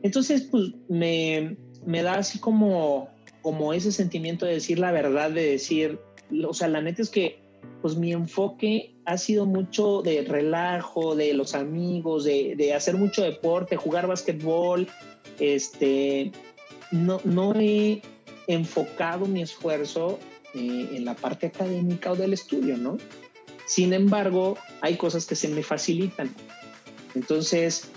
[0.01, 3.09] Entonces, pues me, me da así como,
[3.41, 5.99] como ese sentimiento de decir la verdad, de decir,
[6.47, 7.39] o sea, la neta es que
[7.81, 13.21] pues mi enfoque ha sido mucho de relajo, de los amigos, de, de hacer mucho
[13.21, 14.87] deporte, jugar básquetbol,
[15.39, 16.31] este,
[16.91, 18.01] no, no he
[18.47, 20.19] enfocado mi esfuerzo
[20.53, 22.97] eh, en la parte académica o del estudio, ¿no?
[23.65, 26.33] Sin embargo, hay cosas que se me facilitan.
[27.15, 27.89] Entonces,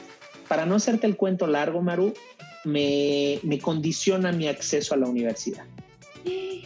[0.49, 2.15] para no hacerte el cuento largo, Maru,
[2.65, 5.65] me, me condiciona mi acceso a la universidad.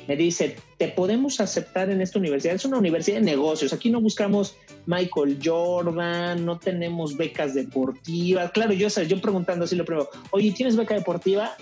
[0.08, 2.54] Me dice, te podemos aceptar en esta universidad.
[2.56, 3.72] Es una universidad de negocios.
[3.72, 8.50] Aquí no buscamos Michael Jordan, no tenemos becas deportivas.
[8.50, 11.56] Claro, yo, yo preguntando así lo primero, oye, ¿tienes beca deportiva?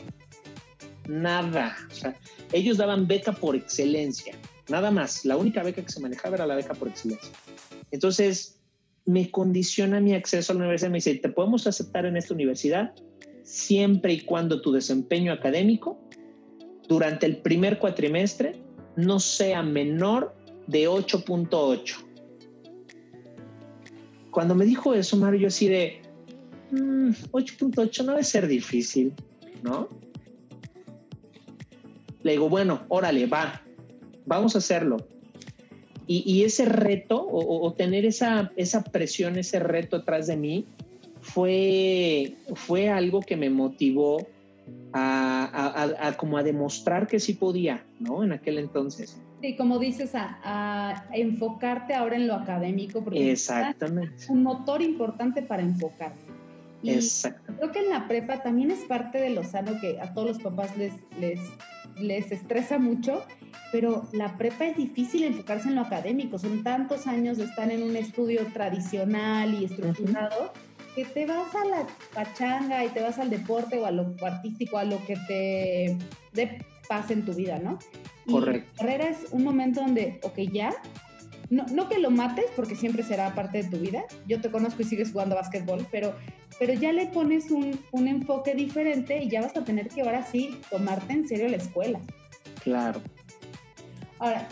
[1.07, 1.77] Nada.
[2.53, 4.35] Ellos daban beca por excelencia.
[4.69, 5.25] Nada más.
[5.25, 7.31] La única beca que se manejaba era la beca por excelencia.
[7.91, 8.59] Entonces,
[9.05, 10.91] me condiciona mi acceso a la universidad.
[10.91, 12.95] Me dice, te podemos aceptar en esta universidad
[13.51, 15.99] siempre y cuando tu desempeño académico
[16.87, 18.63] durante el primer cuatrimestre
[18.95, 20.37] no sea menor
[20.69, 21.97] de 8.8.
[24.31, 26.01] Cuando me dijo eso, Mario, yo así de
[26.71, 29.13] 8.8 mm, no debe ser difícil,
[29.65, 29.89] ¿no?
[32.23, 33.63] Le digo, bueno, órale, va,
[34.27, 35.09] vamos a hacerlo.
[36.07, 40.67] Y, ese reto, o, tener esa, esa presión, ese reto atrás de mí,
[41.21, 44.27] fue, fue algo que me motivó
[44.93, 48.25] a, como a demostrar que sí podía, ¿no?
[48.25, 49.21] En aquel entonces.
[49.41, 54.15] Sí, como dices, a, enfocarte ahora en lo académico, porque Exactamente.
[54.17, 56.31] es un motor importante para enfocarte.
[56.83, 56.99] Y
[57.59, 60.39] creo que en la prepa también es parte de lo sano que a todos los
[60.39, 61.39] papás les, les
[61.99, 63.25] les estresa mucho,
[63.73, 66.39] pero la prepa es difícil enfocarse en lo académico.
[66.39, 70.53] Son tantos años de estar en un estudio tradicional y estructurado
[70.95, 74.79] que te vas a la pachanga y te vas al deporte o a lo artístico,
[74.79, 75.97] a lo que te
[76.33, 77.79] dé paz en tu vida, ¿no?
[78.29, 78.71] Correcto.
[78.77, 80.73] carrera es un momento donde, ok, ya,
[81.49, 84.05] no, no, que lo mates porque siempre será parte de tu vida.
[84.29, 86.15] Yo te conozco y sigues jugando básquetbol, pero,
[86.59, 90.25] pero ya le pones un, un, enfoque diferente y ya vas a tener que ahora
[90.25, 92.01] sí tomarte en serio la escuela.
[92.63, 93.01] Claro.
[94.21, 94.47] Ahora,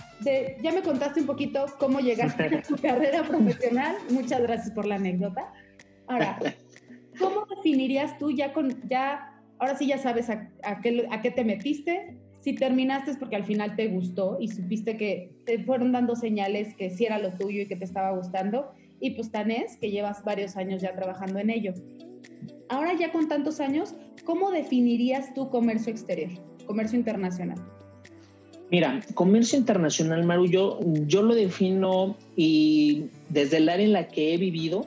[0.62, 3.96] ya me contaste un poquito cómo llegaste a tu carrera profesional.
[4.10, 5.52] Muchas gracias por la anécdota.
[6.08, 6.38] Ahora,
[7.18, 11.30] ¿cómo definirías tú ya con, ya, ahora sí ya sabes a, a, qué, a qué
[11.30, 12.16] te metiste?
[12.40, 16.74] si terminaste es porque al final te gustó y supiste que te fueron dando señales
[16.76, 18.70] que sí era lo tuyo y que te estaba gustando.
[19.00, 21.74] Y pues tan es que llevas varios años ya trabajando en ello.
[22.68, 23.94] Ahora ya con tantos años,
[24.24, 26.30] ¿cómo definirías tu comercio exterior,
[26.66, 27.58] comercio internacional?
[28.70, 34.34] Mira, comercio internacional, Maru, yo, yo lo defino y desde el área en la que
[34.34, 34.86] he vivido,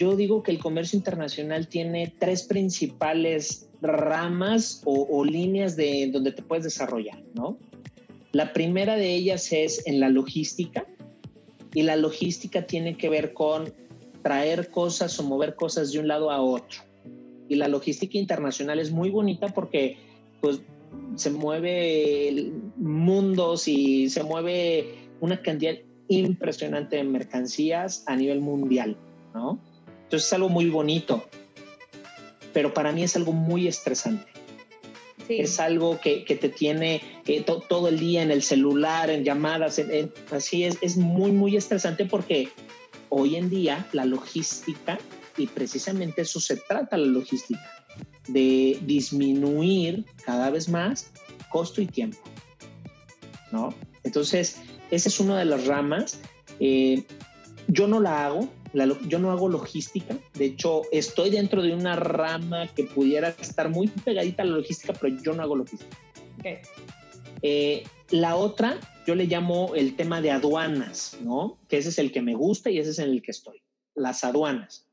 [0.00, 6.42] yo digo que el comercio internacional tiene tres principales ramas o, líneas de donde te
[6.42, 7.58] puedes desarrollar, ¿no?
[8.32, 10.86] La primera de ellas es en la logística
[11.74, 13.74] y la logística tiene que ver con
[14.22, 16.80] traer cosas o mover cosas de un lado a otro.
[17.50, 19.98] Y la logística internacional es muy bonita porque
[20.40, 20.62] pues
[21.16, 25.74] se mueve mundos y se mueve una cantidad
[26.08, 28.96] impresionante de mercancías a nivel mundial,
[29.34, 29.60] ¿no?
[30.10, 31.24] Entonces es algo muy bonito
[32.52, 34.26] pero para mí es algo muy estresante.
[35.28, 39.80] Es algo que, que te tiene que todo el día en el celular, en llamadas,
[40.32, 42.48] así es, es muy, muy estresante porque
[43.10, 44.98] hoy en día la logística,
[45.36, 47.60] y precisamente eso se trata la logística,
[48.26, 51.12] de disminuir cada vez más
[51.48, 52.18] costo y tiempo.
[53.52, 53.72] ¿No?
[54.02, 54.56] Entonces,
[54.90, 56.18] esa es una de las ramas.
[56.58, 57.04] Eh,
[57.68, 58.48] yo no la hago,
[59.08, 63.88] yo no hago logística, de hecho estoy dentro de una rama que pudiera estar muy
[63.88, 65.96] pegadita a la logística, pero yo no hago logística.
[67.42, 71.58] Eh, la otra, yo le llamo el tema de aduanas, ¿no?
[71.68, 73.62] Que ese es el que me gusta y ese es en el que estoy,
[73.94, 74.86] las aduanas.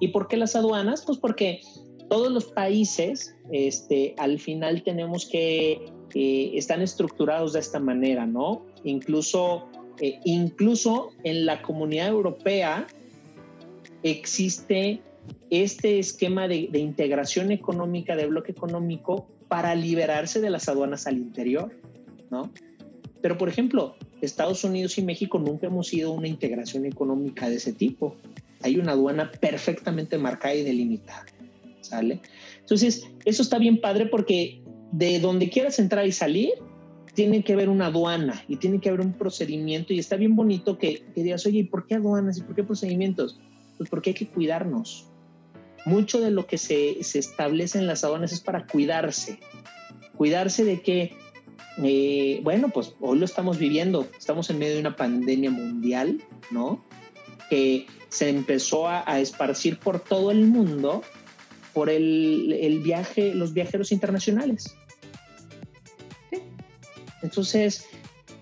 [0.00, 1.04] ¿Y por qué las aduanas?
[1.04, 1.60] Pues porque
[2.08, 8.64] todos los países, este, al final tenemos que, eh, están estructurados de esta manera, ¿no?
[8.84, 9.68] Incluso,
[10.00, 12.86] eh, incluso en la comunidad europea,
[14.04, 15.00] existe
[15.50, 21.72] este esquema de, integración económica, de bloque económico, para liberarse de las aduanas al interior,
[22.30, 22.52] ¿no?
[23.20, 27.72] Pero, por ejemplo, Estados Unidos y México nunca hemos sido una integración económica de ese
[27.72, 28.16] tipo.
[28.62, 31.24] Hay una aduana perfectamente marcada y delimitada,
[31.80, 32.20] ¿sale?
[32.60, 34.60] Entonces, eso está bien padre porque
[34.92, 36.50] de donde quieras entrar y salir,
[37.14, 40.78] tiene que haber una aduana y tiene que haber un procedimiento y está bien bonito
[40.78, 43.40] que, que digas, oye, ¿y por qué aduanas y por qué procedimientos?
[43.76, 45.08] Pues porque hay que cuidarnos.
[45.84, 49.38] Mucho de lo que se, se establece en las aduanas es para cuidarse.
[50.16, 51.16] Cuidarse de que,
[51.82, 56.84] eh, bueno, pues hoy lo estamos viviendo, estamos en medio de una pandemia mundial, ¿no?
[57.50, 61.02] Que se empezó a, esparcir por todo el mundo
[61.72, 64.76] por el, el, viaje, los viajeros internacionales.
[67.22, 67.86] Entonces,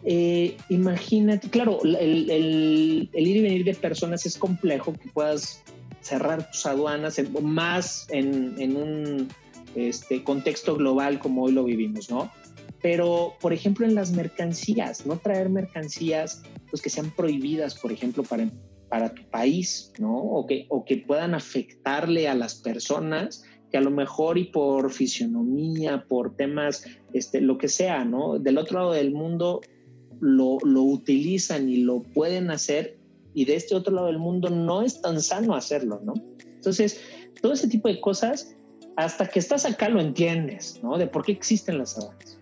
[0.05, 5.63] eh, imagínate, claro, el, ir y venir de personas es complejo que puedas
[6.01, 9.29] cerrar tus aduanas más en, un
[9.77, 12.31] este, contexto global como hoy lo vivimos, ¿no?
[12.83, 18.25] Pero, por ejemplo, en las mercancías, no traer mercancías pues, que sean prohibidas, por ejemplo,
[18.25, 18.51] para,
[18.89, 20.17] para tu país, ¿no?
[20.17, 24.93] O que, o que puedan afectarle a las personas que a lo mejor y por
[24.93, 28.41] fisionomía, por temas, este, lo que sea, ¿no?
[28.41, 29.61] Del otro lado del mundo
[30.23, 32.97] lo, lo utilizan y lo pueden hacer
[33.35, 36.15] y de este otro lado del mundo no es tan sano hacerlo, ¿no?
[36.55, 37.01] Entonces,
[37.41, 38.55] todo ese tipo de cosas,
[38.97, 40.97] hasta que estás acá lo entiendes, ¿no?
[40.97, 42.39] De por qué existen las aduanas.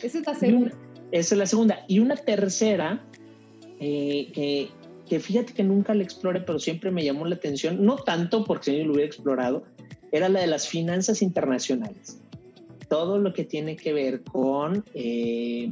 [0.00, 0.70] Esa es la segunda.
[1.12, 1.84] esa es la segunda.
[1.86, 3.04] Y una tercera,
[3.78, 4.70] eh, que,
[5.06, 8.70] que, fíjate que nunca la exploré, pero siempre me llamó la atención, no tanto porque
[8.70, 9.64] si no lo hubiera explorado,
[10.12, 12.22] era la de las finanzas internacionales.
[12.88, 15.68] Todo lo que tiene que ver con eh,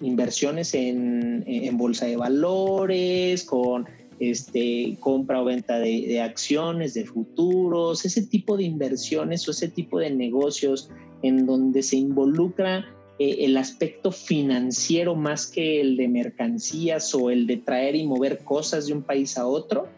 [0.00, 1.44] inversiones en,
[1.76, 3.86] bolsa de valores, con
[4.20, 9.98] este, compra o venta de, acciones, de futuros, ese tipo de inversiones o ese tipo
[9.98, 10.90] de negocios
[11.22, 12.86] en donde se involucra
[13.18, 18.38] eh, el aspecto financiero más que el de mercancías o el de traer y mover
[18.38, 19.88] cosas de un país a otro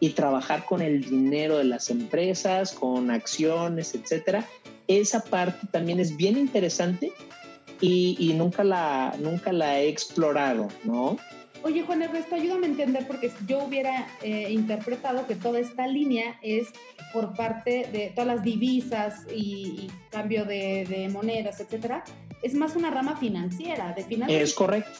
[0.00, 4.46] y trabajar con el dinero de las empresas, con acciones, etcétera.
[4.86, 7.12] Esa parte también es bien interesante
[7.80, 11.16] y, nunca, la, nunca la he explorado, ¿no?
[11.62, 16.38] Oye, Juan Ernesto, ayúdame a entender porque yo hubiera eh, interpretado que toda esta línea
[16.42, 16.68] es
[17.10, 22.04] por parte de todas las divisas y, cambio de, de, monedas, etcétera.
[22.42, 24.36] Es más una rama financiera, de finanzas.
[24.36, 24.90] Es correcto.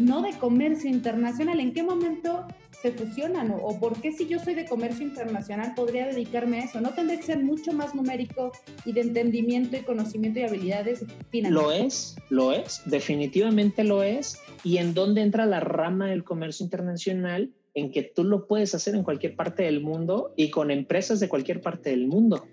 [0.00, 1.60] No de comercio internacional.
[1.60, 2.48] ¿En qué momento
[2.82, 3.54] se fusionan?
[3.62, 6.80] O, por qué si yo soy de comercio internacional podría dedicarme a eso?
[6.80, 8.52] ¿No tendría que ser mucho más numérico
[8.84, 11.52] y de entendimiento y conocimiento y habilidades financieras?
[11.52, 14.38] Lo es, lo es, definitivamente lo es.
[14.64, 17.50] ¿Y en dónde entra la rama del comercio internacional?
[17.74, 21.28] En que tú lo puedes hacer en cualquier parte del mundo y con empresas de
[21.28, 22.46] cualquier parte del mundo.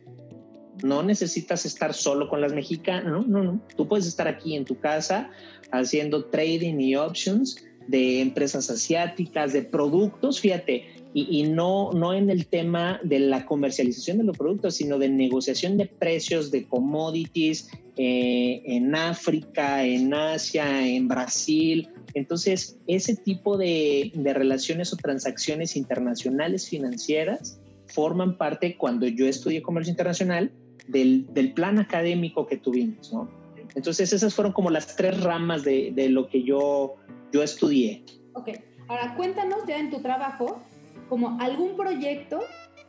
[0.81, 3.61] No necesitas estar solo con las mexicanas, no, no, no.
[3.75, 5.29] Tú puedes estar aquí en tu casa
[5.71, 12.45] haciendo trading y options de empresas asiáticas, de productos, fíjate, y, no, no en el
[12.45, 18.61] tema de la comercialización de los productos, sino de negociación de precios, de commodities eh,
[18.63, 21.89] en África, en Asia, en Brasil.
[22.13, 29.63] Entonces, ese tipo de, de relaciones o transacciones internacionales financieras forman parte, cuando yo estudié
[29.63, 30.51] comercio internacional,
[30.87, 33.38] del, del plan académico que tuvimos, ¿no?
[33.75, 36.97] Entonces, esas fueron como las tres ramas de, de lo que yo
[37.31, 38.03] yo estudié.
[38.33, 38.49] Ok,
[38.87, 40.61] ahora cuéntanos ya en tu trabajo
[41.07, 42.39] como algún proyecto,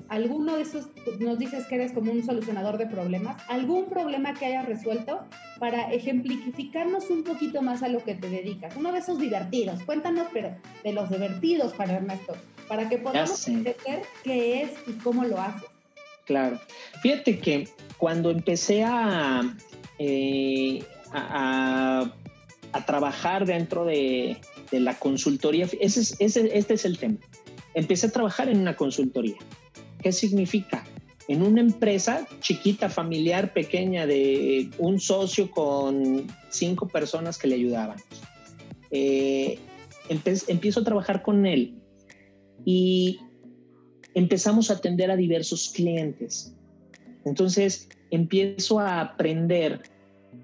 [0.08, 0.88] alguno de esos,
[1.20, 5.20] nos dices que eres como un solucionador de problemas, algún problema que hayas resuelto
[5.58, 8.76] para ejemplificarnos un poquito más a lo que te dedicas.
[8.76, 12.34] Uno de esos divertidos, cuéntanos, pero de los divertidos para Ernesto,
[12.68, 15.68] para que podamos entender qué es y cómo lo haces.
[16.26, 16.60] Claro.
[17.02, 19.42] Fíjate que cuando empecé a,
[20.02, 20.82] eh,
[21.12, 22.10] a
[22.86, 24.38] trabajar dentro de,
[24.72, 25.68] la consultoría.
[25.78, 27.18] Este es el tema.
[27.74, 29.36] Empecé a trabajar en una consultoría.
[30.00, 30.84] ¿Qué significa?
[31.28, 37.98] En una empresa chiquita, familiar, pequeña, de un socio con cinco personas que le ayudaban.
[38.90, 39.58] Eh,
[40.08, 41.74] empiezo a trabajar con él
[42.64, 43.20] y
[44.14, 46.54] empezamos a atender a diversos clientes.
[47.24, 49.82] Entonces empiezo a aprender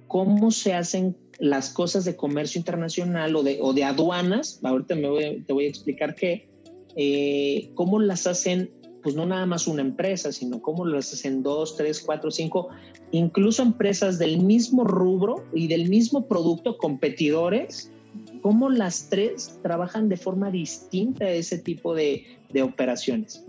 [0.08, 5.42] cómo se hacen las cosas de comercio internacional o de, o de aduanas, ahorita me
[5.46, 6.48] te voy a explicar qué,
[6.96, 8.70] eh, cómo las hacen,
[9.02, 12.68] pues no nada más una empresa, sino cómo las hacen dos, tres, cuatro, cinco,
[13.10, 17.92] incluso empresas del mismo rubro y del mismo producto, competidores,
[18.40, 23.44] cómo las tres trabajan de forma distinta ese tipo de, de operaciones.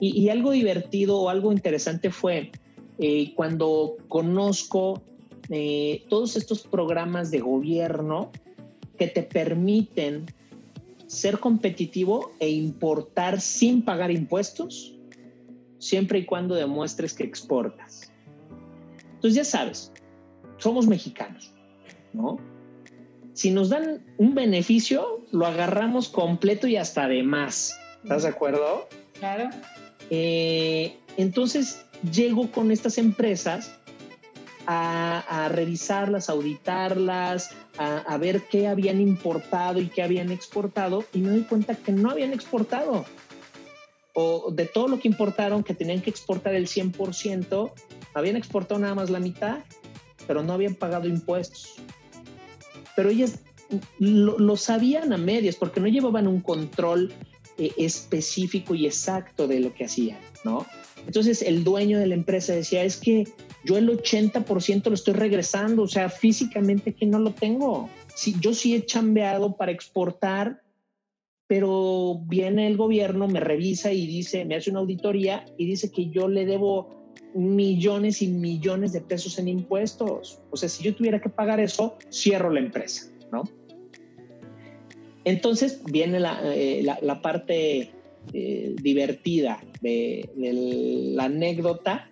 [0.00, 2.50] Y, algo divertido o algo interesante fue
[2.98, 5.02] eh, cuando conozco
[5.50, 8.30] eh, todos estos programas de gobierno
[8.96, 10.26] que te permiten
[11.06, 14.96] ser competitivo e importar sin pagar impuestos,
[15.78, 18.12] siempre y cuando demuestres que exportas.
[19.14, 19.92] Entonces ya sabes,
[20.58, 21.52] somos mexicanos,
[22.12, 22.38] ¿no?
[23.32, 27.76] Si nos dan un beneficio, lo agarramos completo y hasta de más.
[28.04, 28.88] ¿Estás de acuerdo?
[29.18, 29.50] Claro.
[30.10, 33.79] Eh, entonces llego con estas empresas
[34.72, 41.30] a, revisarlas, a auditarlas, a, ver qué habían importado y qué habían exportado y me
[41.30, 43.04] doy cuenta que no habían exportado.
[44.12, 47.72] O de todo lo que importaron, que tenían que exportar el 100%,
[48.14, 49.58] habían exportado nada más la mitad,
[50.26, 51.74] pero no habían pagado impuestos.
[52.94, 53.40] pero ellas
[53.98, 57.12] lo, sabían a medias porque no llevaban un control
[57.56, 60.66] eh, específico y exacto de lo que hacían, ¿no?
[61.06, 63.26] Entonces el dueño de la empresa decía, es que
[63.64, 67.90] yo el 80% lo estoy regresando, o sea, físicamente que no lo tengo.
[68.14, 70.62] Sí, yo sí he chambeado para exportar,
[71.46, 76.08] pero viene el gobierno, me revisa y dice, me hace una auditoría y dice que
[76.08, 77.00] yo le debo
[77.34, 80.40] millones y millones de pesos en impuestos.
[80.50, 83.44] O sea, si yo tuviera que pagar eso, cierro la empresa, ¿no?
[85.24, 86.84] Entonces viene la, eh,
[87.22, 87.90] parte
[88.32, 90.28] eh, divertida de,
[91.14, 92.10] la anécdota.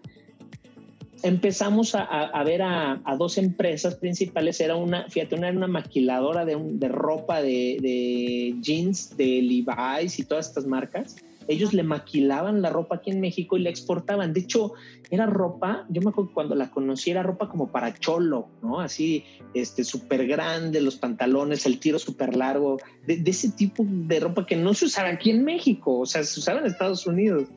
[1.22, 4.60] Empezamos a, ver a, dos empresas principales.
[4.60, 10.18] Era una, fíjate, una era una maquiladora de, de ropa de, de, jeans de Levi's
[10.18, 11.16] y todas estas marcas
[11.48, 14.34] ellos le maquilaban la ropa aquí en México y la exportaban.
[14.34, 14.74] De hecho,
[15.10, 18.80] era ropa, yo me acuerdo cuando la conocí, era ropa como para cholo, ¿no?
[18.80, 24.44] Así, este, súper grande, los pantalones, el tiro súper largo, de, ese tipo de ropa
[24.46, 27.48] que no se usaba aquí en México, o sea, se usaba en Estados Unidos.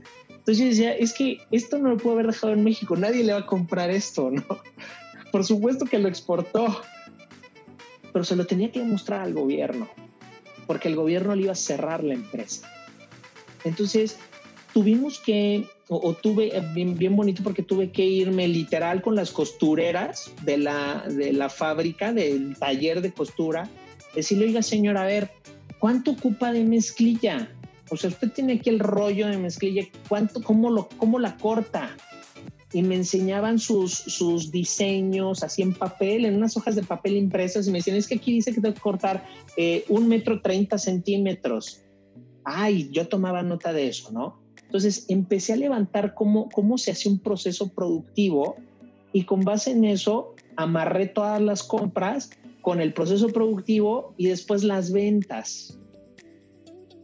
[0.41, 3.33] Entonces yo decía, es que esto no lo puedo haber dejado en México, nadie le
[3.33, 4.43] va a comprar esto, ¿no?
[5.31, 6.81] Por supuesto que lo exportó,
[8.11, 9.87] pero se lo tenía que demostrar al gobierno,
[10.65, 12.67] porque el gobierno le iba a cerrar la empresa.
[13.63, 14.17] Entonces,
[14.73, 20.31] tuvimos que, o, tuve, eh, bien, bonito porque tuve que irme literal con las costureras
[20.41, 23.69] de la, de la fábrica, del taller de costura,
[24.15, 25.29] decirle, oiga señora, a ver,
[25.77, 27.47] ¿cuánto ocupa de mezclilla?
[27.91, 31.95] O sea, usted tiene aquí el rollo de mezclilla, ¿cuánto, cómo, lo, cómo la corta?
[32.73, 37.67] Y me enseñaban sus, sus diseños así en papel, en unas hojas de papel impresas,
[37.67, 39.25] y me decían, es que aquí dice que tengo que cortar
[39.57, 41.83] eh, un metro treinta centímetros
[42.43, 44.39] ay, yo tomaba nota de eso, ¿no?
[44.63, 48.55] Entonces empecé a levantar cómo, cómo se hace un proceso productivo
[49.11, 52.29] y con base en eso amarré todas las compras
[52.61, 55.77] con el proceso productivo y después las ventas.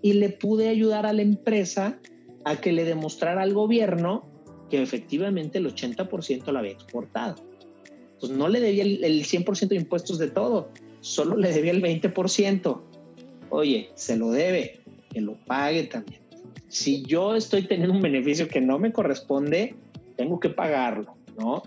[0.01, 1.99] Y le pude ayudar a la empresa
[2.45, 4.25] a que le demostrara al gobierno
[4.69, 7.35] que efectivamente el 80% lo había exportado.
[8.19, 10.69] Pues no le debía el, el 100% de impuestos de todo,
[11.01, 12.81] solo le debía el 20%.
[13.49, 16.21] Oye, se lo debe, que lo pague también.
[16.67, 19.75] Si yo estoy teniendo un beneficio que no me corresponde,
[20.17, 21.63] tengo que pagarlo, ¿no?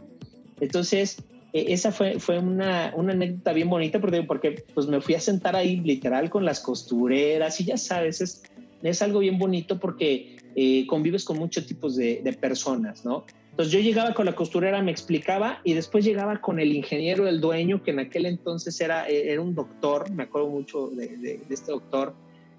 [0.61, 1.23] Entonces,
[1.53, 5.21] e, esa fue, fue una, una, anécdota bien bonita porque, porque pues me fui a
[5.21, 8.43] sentar ahí literal con las costureras y ya sabes, es,
[8.83, 13.25] es algo bien bonito porque eh, convives con muchos tipos de, de, personas, ¿no?
[13.51, 17.41] Entonces yo llegaba con la costurera, me explicaba y después llegaba con el ingeniero del
[17.41, 21.73] dueño, que en aquel entonces era, era un doctor, me acuerdo mucho de, de este
[21.73, 22.15] doctor,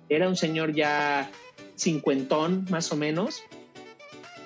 [0.10, 1.32] era un señor ya
[1.76, 3.44] cincuentón, más o menos,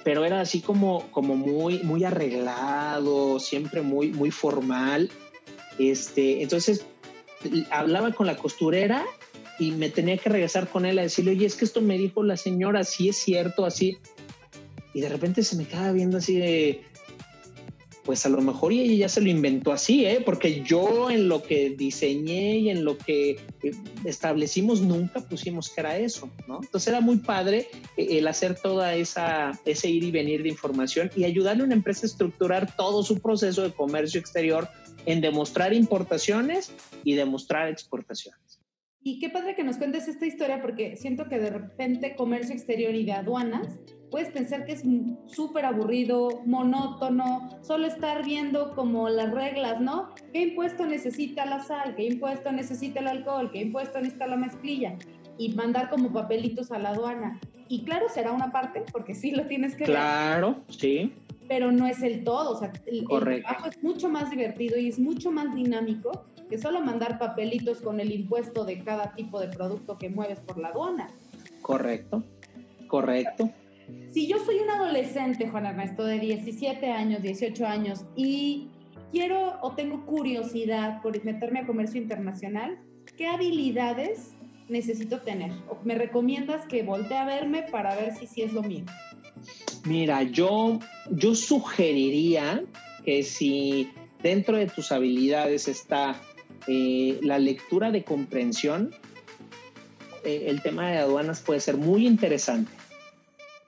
[0.06, 5.10] pero era así como, como muy, muy arreglado, siempre muy, muy formal.
[5.80, 6.86] Este, entonces,
[7.72, 9.04] hablaba con la costurera
[9.58, 12.22] y me tenía que regresar con él a decirle, oye, es que esto me dijo
[12.22, 13.98] la señora, sí es cierto, así.
[14.94, 16.84] Y de repente se me quedaba viendo así de,
[18.06, 20.22] pues a lo mejor ella ya se lo inventó así, ¿eh?
[20.24, 23.32] porque yo en lo que diseñé y en lo que
[23.64, 23.72] eh,
[24.04, 26.60] establecimos nunca pusimos que era eso, ¿no?
[26.62, 31.10] Entonces era muy padre eh, el hacer toda esa, ese ir y venir de información
[31.16, 34.70] y ayudarle a una empresa a estructurar todo su proceso de comercio exterior
[35.08, 36.72] en demostrar importaciones
[37.04, 38.55] y demostrar exportaciones.
[39.08, 42.96] Y qué padre que nos cuentes esta historia porque siento que de repente comercio exterior
[42.96, 43.78] y de aduanas
[44.10, 44.84] puedes pensar que es
[45.28, 50.10] súper aburrido, monótono, solo estar viendo como las reglas, ¿no?
[50.34, 51.96] ¿Qué impuesto necesita la sal?
[51.96, 53.52] ¿Qué impuesto necesita el alcohol?
[53.52, 54.98] ¿Qué impuesto necesita la mezclilla?
[55.38, 57.40] Y mandar como papelitos a la aduana.
[57.68, 61.14] Y claro, será una parte, porque sí lo tienes que Claro, sí.
[61.48, 64.88] Pero no es el todo, o sea, el, el trabajo es mucho más divertido y
[64.88, 69.48] es mucho más dinámico que solo mandar papelitos con el impuesto de cada tipo de
[69.48, 71.10] producto que mueves por la aduana.
[71.62, 72.24] Correcto,
[72.88, 73.50] correcto.
[74.12, 78.70] Si yo soy un adolescente, Juan Ernesto, de 17 años, 18 años, y
[79.12, 82.80] quiero o tengo curiosidad por meterme a comercio internacional,
[83.18, 84.36] ¿qué habilidades
[84.70, 85.52] necesito tener?
[85.70, 88.86] ¿O me recomiendas que voltee a verme para ver si sí es lo mío?
[89.86, 90.80] Mira, yo,
[91.12, 92.64] yo sugeriría
[93.04, 93.92] que si
[94.24, 96.20] dentro de tus habilidades está
[96.68, 98.94] eh, la lectura de comprensión,
[100.24, 102.72] eh, el tema de aduanas puede ser muy interesante.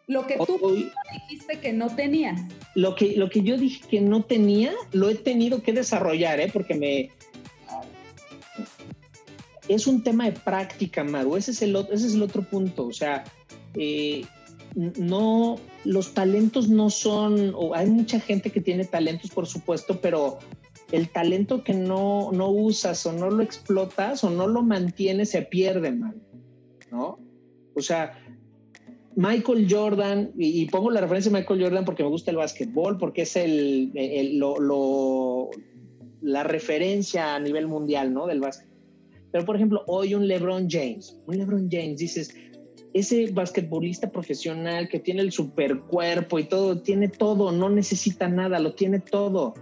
[0.08, 2.42] Lo que tú dijiste que no tenías.
[2.76, 6.50] Lo que, lo que yo dije que no tenía, lo he tenido que desarrollar, ¿eh?
[6.52, 7.12] porque me...
[9.68, 11.36] Es un tema de práctica, Maru.
[11.36, 12.88] Ese es el, ese es el otro punto.
[12.88, 13.26] O sea,
[13.74, 14.24] eh,
[14.76, 20.40] no, los talentos no son, o hay mucha gente que tiene talentos, por supuesto, pero
[20.92, 25.42] el talento que no, no usas o no lo explotas o no lo mantienes se
[25.42, 26.16] pierde, mal,
[26.92, 27.20] ¿no?
[27.76, 28.18] O sea,
[29.16, 33.24] Michael Jordan, y, pongo la referencia de Michael Jordan porque me gusta el básquetbol, porque
[33.24, 33.92] es el,
[36.22, 38.28] la referencia a nivel mundial, ¿no?
[38.28, 38.68] Del básquet.
[39.32, 42.34] Pero, por ejemplo, hoy un LeBron James, un LeBron James, dices,
[42.94, 48.60] ese basquetbolista profesional que tiene el super cuerpo y todo, tiene todo, no necesita nada,
[48.60, 49.54] lo tiene todo.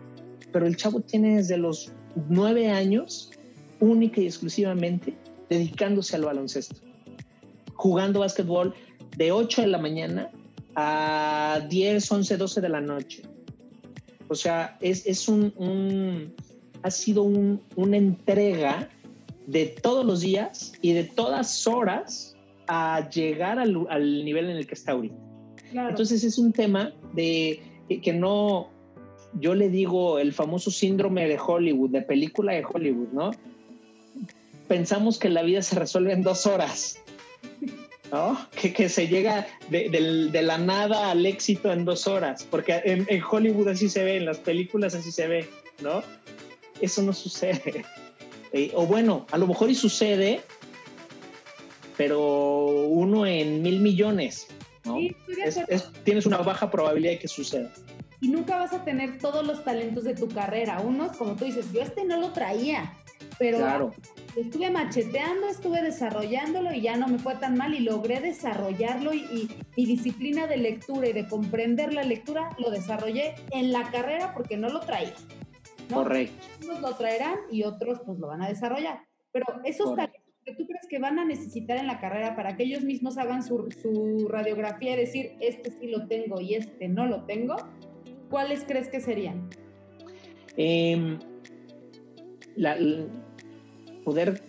[0.56, 1.92] Pero el chavo tiene desde los
[2.30, 3.30] nueve años,
[3.82, 5.14] única y exclusivamente,
[5.50, 6.78] dedicándose al baloncesto.
[7.74, 8.74] Jugando básquetbol
[9.18, 10.32] de 8 de la mañana
[10.74, 13.24] a 10, 11, 12 de la noche.
[14.30, 16.34] O sea, es, es un,
[16.84, 18.88] ha sido una entrega
[19.48, 22.38] de todos los días y de todas horas
[22.68, 23.74] a llegar al,
[24.24, 25.18] nivel en el que está ahorita.
[25.74, 27.62] Entonces es un tema de
[28.02, 28.70] que, no,
[29.40, 33.32] yo le digo el famoso síndrome de Hollywood, de película de Hollywood, ¿no?
[34.68, 36.98] Pensamos que la vida se resuelve en dos horas,
[38.12, 38.38] ¿no?
[38.60, 43.68] Que, se llega de, la nada al éxito en dos horas, porque en, en Hollywood
[43.68, 45.50] así se ve, en las películas así se ve,
[45.82, 46.02] ¿no?
[46.82, 47.86] Eso no sucede.
[48.54, 50.40] Eh, o bueno, a lo mejor y sucede,
[51.98, 54.48] pero uno en mil millones.
[54.86, 54.98] ¿no?
[56.06, 57.74] tienes una baja probabilidad de que suceda.
[58.26, 60.80] Y nunca vas a tener todos los talentos de tu carrera.
[60.80, 62.92] Unos, como tú dices, yo este no lo traía,
[63.38, 63.94] pero claro.
[64.36, 69.48] estuve macheteando, estuve desarrollándolo y ya no me fue tan mal y logré desarrollarlo y,
[69.78, 74.58] mi disciplina de lectura y de comprender la lectura lo desarrollé en la carrera porque
[74.58, 75.14] no lo traía.
[75.94, 76.48] Correcto.
[76.64, 79.02] Unos lo traerán y otros pues lo van a desarrollar.
[79.32, 82.64] Pero esos talentos que tú crees que van a necesitar en la carrera para que
[82.64, 87.26] ellos mismos hagan su, radiografía y decir, este sí lo tengo y este no lo
[87.26, 87.56] tengo,
[88.30, 89.50] ¿cuáles crees que serían?
[90.58, 91.20] Em,
[94.04, 94.42] poder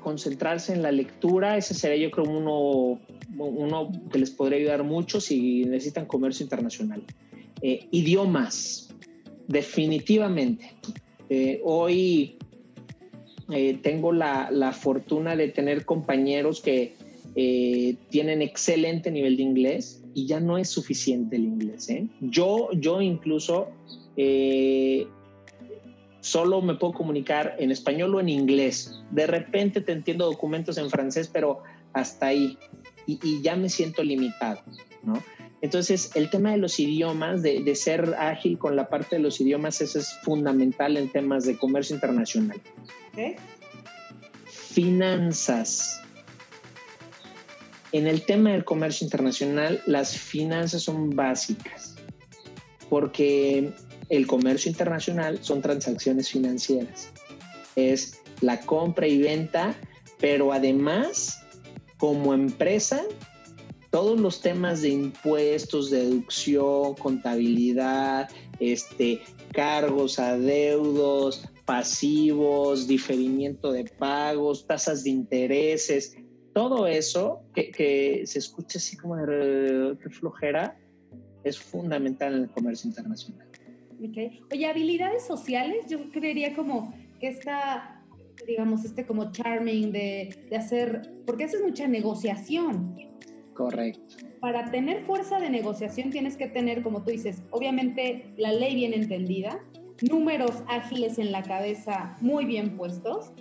[0.00, 3.00] concentrarse en la lectura, ese sería yo creo uno,
[3.38, 7.02] uno que les podría ayudar mucho si necesitan comercio internacional.
[7.62, 8.94] Eh, idiomas,
[9.48, 10.72] definitivamente.
[11.30, 12.36] Eh, hoy
[13.50, 16.94] eh, tengo la, fortuna de tener compañeros que
[18.10, 21.88] tienen excelente nivel de inglés y ya no es suficiente el inglés.
[21.90, 22.08] ¿eh?
[22.20, 23.68] Yo, yo incluso
[26.24, 29.02] solo me puedo comunicar en español o en inglés.
[29.10, 31.62] De repente te entiendo documentos en francés, pero
[31.92, 32.56] hasta ahí.
[33.06, 34.62] Y, ya me siento limitado,
[35.02, 35.22] ¿no?
[35.60, 39.40] Entonces, el tema de los idiomas, de, de, ser ágil con la parte de los
[39.40, 42.60] idiomas, eso es fundamental en temas de comercio internacional.
[44.46, 46.03] Finanzas.
[47.94, 51.94] En el tema del comercio internacional, las finanzas son básicas,
[52.90, 53.72] porque
[54.08, 57.12] el comercio internacional son transacciones financieras.
[57.76, 59.76] Es la compra y venta,
[60.18, 61.38] pero además,
[61.96, 63.00] como empresa,
[63.90, 68.28] todos los temas de impuestos, deducción, contabilidad,
[68.58, 69.22] este,
[69.52, 76.16] cargos, adeudos, pasivos, diferimiento de pagos, tasas de intereses,
[76.54, 80.78] todo eso que, se escucha así como de, flojera
[81.42, 83.46] es fundamental en el comercio internacional.
[84.08, 84.40] Okay.
[84.50, 88.02] Oye, habilidades sociales, yo creería como que esta,
[88.46, 92.96] digamos, este como charming de, de hacer, porque haces mucha negociación.
[93.52, 94.16] Correcto.
[94.40, 98.94] Para tener fuerza de negociación tienes que tener, como tú dices, obviamente la ley bien
[98.94, 99.60] entendida,
[100.02, 103.32] números ágiles en la cabeza muy bien puestos.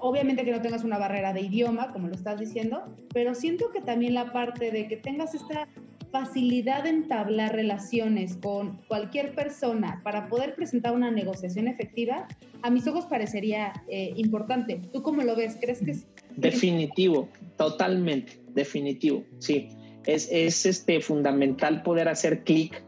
[0.00, 2.82] Obviamente que no tengas una barrera de idioma, como lo estás diciendo,
[3.12, 5.68] pero siento que también la parte de que tengas esta
[6.10, 12.26] facilidad de entablar relaciones con cualquier persona para poder presentar una negociación efectiva,
[12.62, 14.80] a mis ojos parecería eh, importante.
[14.92, 15.56] ¿Tú cómo lo ves?
[15.60, 16.06] ¿Crees que es...
[16.36, 19.68] Definitivo, totalmente, definitivo, sí.
[20.06, 22.82] Es, es este, fundamental poder hacer clic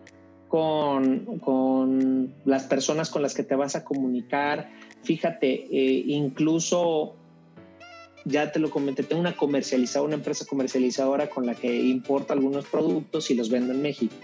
[0.49, 4.71] con, con, las personas con las que te vas a comunicar.
[5.03, 7.15] Fíjate, eh, incluso
[8.25, 12.67] ya te lo comenté, tengo una comercializadora, una empresa comercializadora con la que importa algunos
[12.67, 14.15] productos y los vendo en México.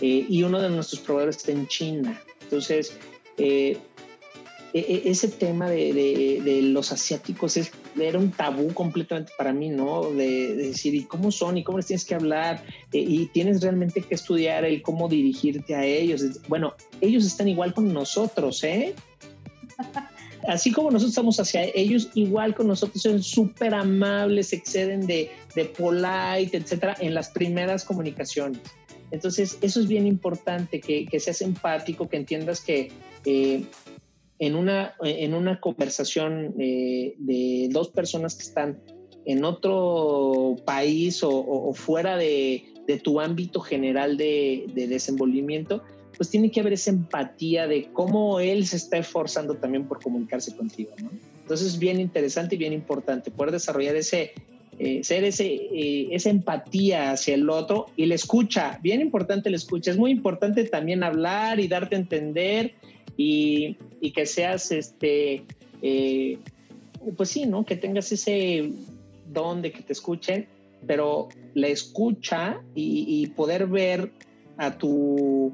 [0.00, 2.20] Eh, y uno de nuestros proveedores está en China.
[2.42, 2.96] Entonces,
[3.38, 3.78] eh,
[4.72, 10.10] e, e, ese tema de, los asiáticos es, era un tabú completamente para mí, ¿no?
[10.10, 11.56] De, decir, ¿y cómo son?
[11.56, 12.62] ¿Y cómo les tienes que hablar?
[12.92, 16.22] Eh, y tienes realmente que estudiar el cómo dirigirte a ellos.
[16.48, 18.94] Bueno, ellos están igual con nosotros, ¿eh?
[20.46, 25.64] Así como nosotros estamos hacia ellos, igual con nosotros son súper amables, exceden de, de
[25.64, 28.60] polite, etcétera, en las primeras comunicaciones.
[29.10, 32.90] Entonces, eso es bien importante, que, que seas empático, que entiendas que
[33.24, 33.64] eh,
[34.38, 38.78] en una, en una conversación eh, de dos personas que están
[39.24, 42.64] en otro país o, fuera de,
[43.02, 45.82] tu ámbito general de, desenvolvimiento,
[46.16, 50.54] pues tiene que haber esa empatía de cómo él se está esforzando también por comunicarse
[50.56, 50.92] contigo.
[51.42, 54.32] Entonces es bien interesante y bien importante poder desarrollar ese,
[54.78, 59.56] eh, ser ese, eh, esa empatía hacia el otro y la escucha, bien importante la
[59.56, 62.74] escucha, es muy importante también hablar y darte a entender
[63.16, 63.76] y,
[64.14, 65.44] que seas, este,
[65.82, 66.38] eh,
[67.16, 67.64] pues sí, ¿no?
[67.64, 68.72] Que tengas ese
[69.32, 70.46] don de que te escuchen,
[70.86, 74.12] pero la escucha y, poder ver
[74.58, 75.52] a tu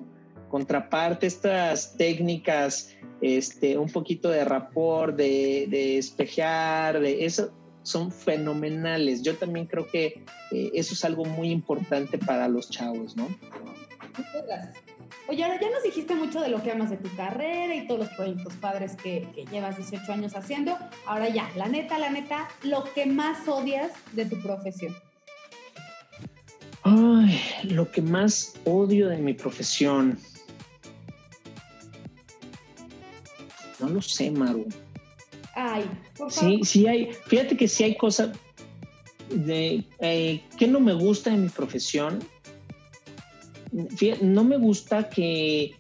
[0.53, 7.51] contraparte estas técnicas, este, un poquito de rapport, de, de espejear, de eso,
[7.83, 9.23] son fenomenales.
[9.23, 13.29] Yo también creo que eh, eso es algo muy importante para los chavos, ¿no?
[14.19, 14.85] Muchas gracias.
[15.27, 18.01] Oye, ahora ya nos dijiste mucho de lo que amas de tu carrera y todos
[18.01, 20.77] los proyectos padres que, llevas 18 años haciendo.
[21.07, 24.95] Ahora ya, la neta, la neta, lo que más odias de tu profesión.
[26.83, 30.19] Ay, lo que más odio de mi profesión.
[33.83, 34.67] No lo sé, Maru.
[35.55, 35.85] Ay,
[36.17, 36.51] por favor.
[36.51, 37.11] Sí, sí hay.
[37.27, 38.31] Fíjate que sí hay cosas
[39.29, 42.21] de eh, que no me gusta de mi profesión
[44.21, 45.73] no me gusta que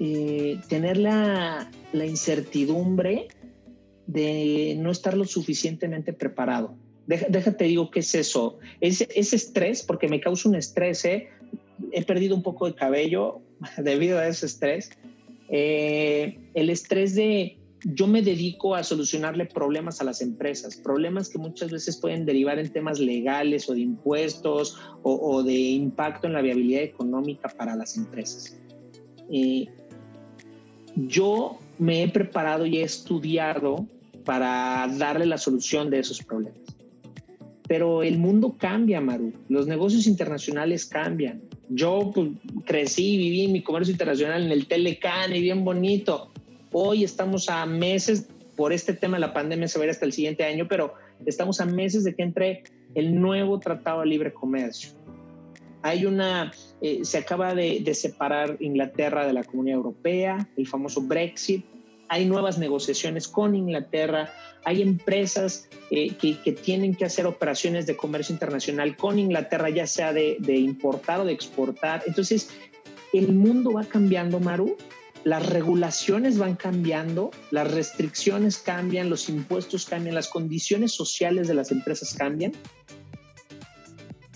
[0.00, 3.28] eh, tener la, incertidumbre
[4.06, 6.76] de no estar lo suficientemente preparado.
[7.06, 8.58] déjate digo qué es eso.
[8.80, 9.00] Es,
[9.32, 11.04] estrés, porque me causa un estrés.
[11.04, 11.28] ¿eh?
[11.92, 13.40] He perdido un poco de cabello
[13.78, 14.90] debido a ese estrés.
[15.48, 21.38] Eh, el estrés de yo me dedico a solucionarle problemas a las empresas, problemas que
[21.38, 26.42] muchas veces pueden derivar en temas legales o de impuestos o, de impacto en la
[26.42, 28.56] viabilidad económica para las empresas.
[29.30, 29.66] Eh,
[30.96, 33.86] yo me he preparado y he estudiado
[34.24, 36.60] para darle la solución de esos problemas.
[37.68, 39.32] Pero el mundo cambia, Maru.
[39.48, 41.42] Los negocios internacionales cambian.
[41.68, 42.28] Yo pues,
[42.64, 46.30] crecí, viví en mi comercio internacional en el Telecan y bien bonito
[46.78, 50.04] Hoy estamos a meses, por este tema de la pandemia se va a ir hasta
[50.04, 50.92] el siguiente año, pero
[51.24, 52.64] estamos a meses de que entre
[52.94, 54.90] el nuevo Tratado de Libre Comercio.
[55.80, 56.52] Hay una,
[56.82, 61.64] eh, se acaba de, separar Inglaterra de la Comunidad Europea, el famoso Brexit.
[62.08, 64.32] Hay nuevas negociaciones con Inglaterra,
[64.64, 70.12] hay empresas eh, que, tienen que hacer operaciones de comercio internacional con Inglaterra, ya sea
[70.12, 72.02] de, de importar o de exportar.
[72.06, 72.50] Entonces,
[73.12, 74.76] el mundo va cambiando, Maru,
[75.26, 81.72] las regulaciones van cambiando, las restricciones cambian, los impuestos cambian, las condiciones sociales de las
[81.72, 82.52] empresas cambian.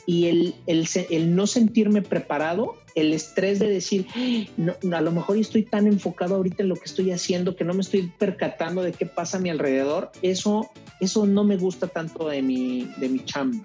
[0.05, 4.07] Y el, no sentirme preparado, el estrés de decir,
[4.57, 7.75] no, a lo mejor estoy tan enfocado ahorita en lo que estoy haciendo que no
[7.75, 10.71] me estoy percatando de qué pasa a mi alrededor, eso,
[11.01, 13.65] eso no me gusta tanto de mi, de mi chamba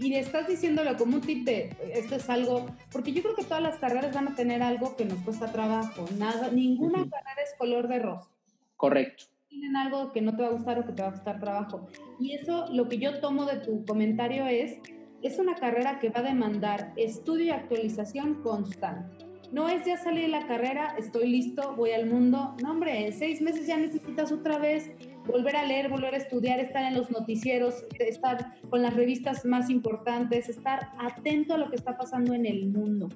[0.00, 3.62] y, estás diciéndolo como un tip de esto es algo, porque yo creo que todas
[3.62, 7.88] las carreras van a tener algo que nos cuesta trabajo, nada, ninguna carrera es color
[7.88, 8.28] de rosa.
[8.76, 9.24] Correcto.
[9.48, 11.88] Tienen algo que no te va a gustar o que te va a costar trabajo.
[12.18, 14.78] Y eso, lo que yo tomo de tu comentario es,
[15.22, 19.24] es una carrera que va a demandar estudio y actualización constante.
[19.52, 22.56] No es ya salí de la carrera, estoy listo, voy al mundo.
[22.62, 24.90] No, hombre, en seis meses ya necesitas otra vez
[25.26, 29.68] volver a leer, volver a estudiar, estar en los noticieros, estar con las revistas más
[29.68, 33.10] importantes, estar atento a lo que está pasando en el mundo.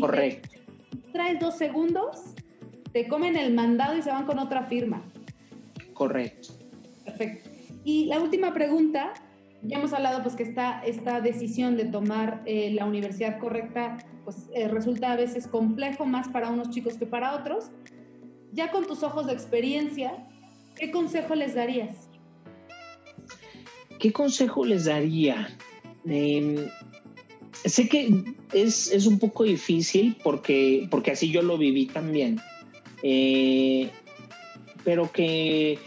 [0.00, 0.48] Correcto.
[1.12, 2.34] traes dos segundos,
[2.92, 5.04] te comen el mandado y se van con otra firma.
[5.92, 6.54] Correcto.
[7.04, 7.50] Perfecto.
[7.84, 9.12] Y la última pregunta,
[9.66, 14.48] ya hemos hablado pues que esta, esta decisión de tomar eh, la universidad correcta pues
[14.54, 17.70] eh, resulta a veces complejo más para unos chicos que para otros.
[18.52, 20.26] Ya con tus ojos de experiencia,
[20.76, 22.08] ¿Qué consejo les darías?
[23.98, 25.48] ¿Qué consejo les daría?
[26.04, 26.68] Em,
[27.64, 32.40] sé que es, un poco difícil porque, porque así yo lo viví también.
[33.02, 33.90] Eh,
[34.84, 35.78] pero que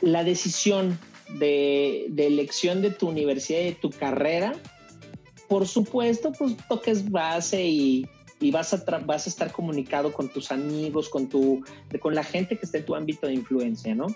[0.00, 0.98] la decisión
[1.28, 4.54] de, de, elección de tu universidad y de tu carrera,
[5.48, 8.08] por supuesto, pues toques base y,
[8.40, 11.64] y vas a, vas a estar comunicado con tus amigos, con, tu,
[12.00, 14.06] con la gente que esté en tu ámbito de influencia, ¿no?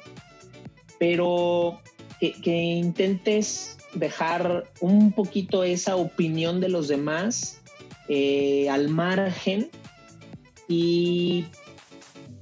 [0.98, 1.80] Pero
[2.20, 7.60] que, intentes dejar un poquito esa opinión de los demás
[8.08, 9.70] eh, al margen
[10.68, 11.46] y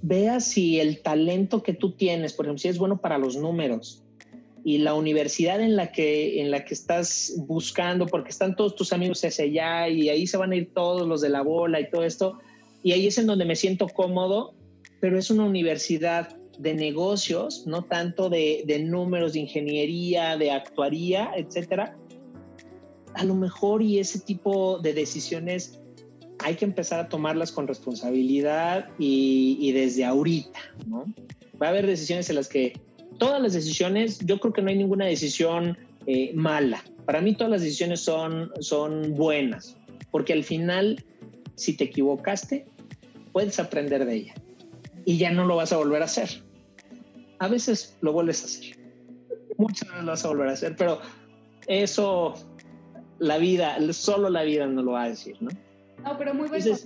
[0.03, 4.03] veas si el talento que tú tienes, por ejemplo, si es bueno para los números,
[4.69, 8.93] y la universidad en la que en la que estás buscando porque están todos tus
[8.93, 11.89] amigos hacia allá y ahí se van a ir todos los de la bola y
[11.89, 12.39] todo esto
[12.83, 14.55] y ahí es en donde me siento cómodo
[15.01, 21.31] pero es una universidad de negocios, no tanto de, de números, de ingeniería, de actuaría,
[21.37, 21.97] etcétera.
[23.14, 25.81] A lo mejor y ese tipo de decisiones
[26.41, 31.05] hay que empezar a tomarlas con responsabilidad y, y, desde ahorita, ¿no?
[31.62, 32.75] Va a haber decisiones en las que
[33.19, 36.83] todas las decisiones, yo creo que no hay ninguna decisión eh, mala.
[37.05, 39.77] Para mí todas las decisiones son, son buenas,
[40.11, 41.05] porque al final,
[41.55, 42.66] si te equivocaste,
[43.33, 44.35] puedes aprender de ella
[45.05, 46.29] y ya no lo vas a volver a hacer.
[47.39, 48.79] A veces lo vuelves a hacer,
[49.57, 51.01] muchas veces lo vas a volver a hacer, pero
[51.66, 52.35] eso
[53.19, 55.51] la vida, solo la vida no lo va a decir, ¿no?
[56.05, 56.77] No, pero muy bueno.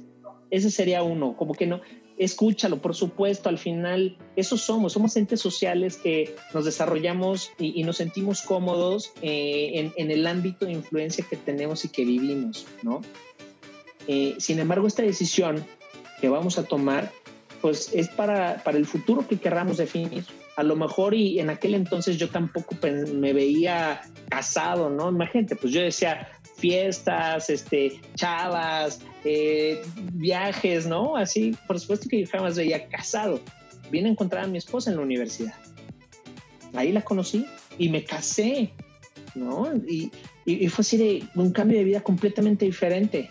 [0.51, 1.81] ese sería uno, como que no,
[2.25, 7.97] escúchalo, por supuesto, al final, eso somos, somos entes sociales que nos desarrollamos y, nos
[7.97, 13.01] sentimos cómodos eh, en, el ámbito de influencia que tenemos y que vivimos, ¿no?
[14.07, 15.65] Eh, sin embargo, esta decisión
[16.21, 17.13] que vamos a tomar,
[17.61, 20.25] pues es para, para el futuro que querramos definir.
[20.57, 22.77] A lo mejor y en aquel entonces yo tampoco
[23.15, 25.09] me veía casado, ¿no?
[25.09, 26.29] Imagínate, pues yo decía,
[26.63, 29.83] fiestas, este, chavas, eh,
[30.13, 31.17] viajes, ¿no?
[31.17, 33.41] Así, por supuesto que yo jamás veía casado.
[33.91, 35.55] Vine a encontrar a mi esposa en la universidad.
[36.73, 37.45] Ahí la conocí
[37.79, 38.73] y me casé,
[39.35, 39.75] ¿no?
[39.89, 40.13] Y,
[40.69, 43.29] fue así de un cambio de vida completamente diferente.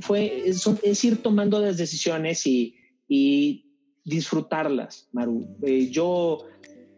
[0.00, 2.76] Fue, es, ir tomando las decisiones y,
[4.04, 5.48] disfrutarlas, Maru.
[5.62, 6.46] Eh, yo,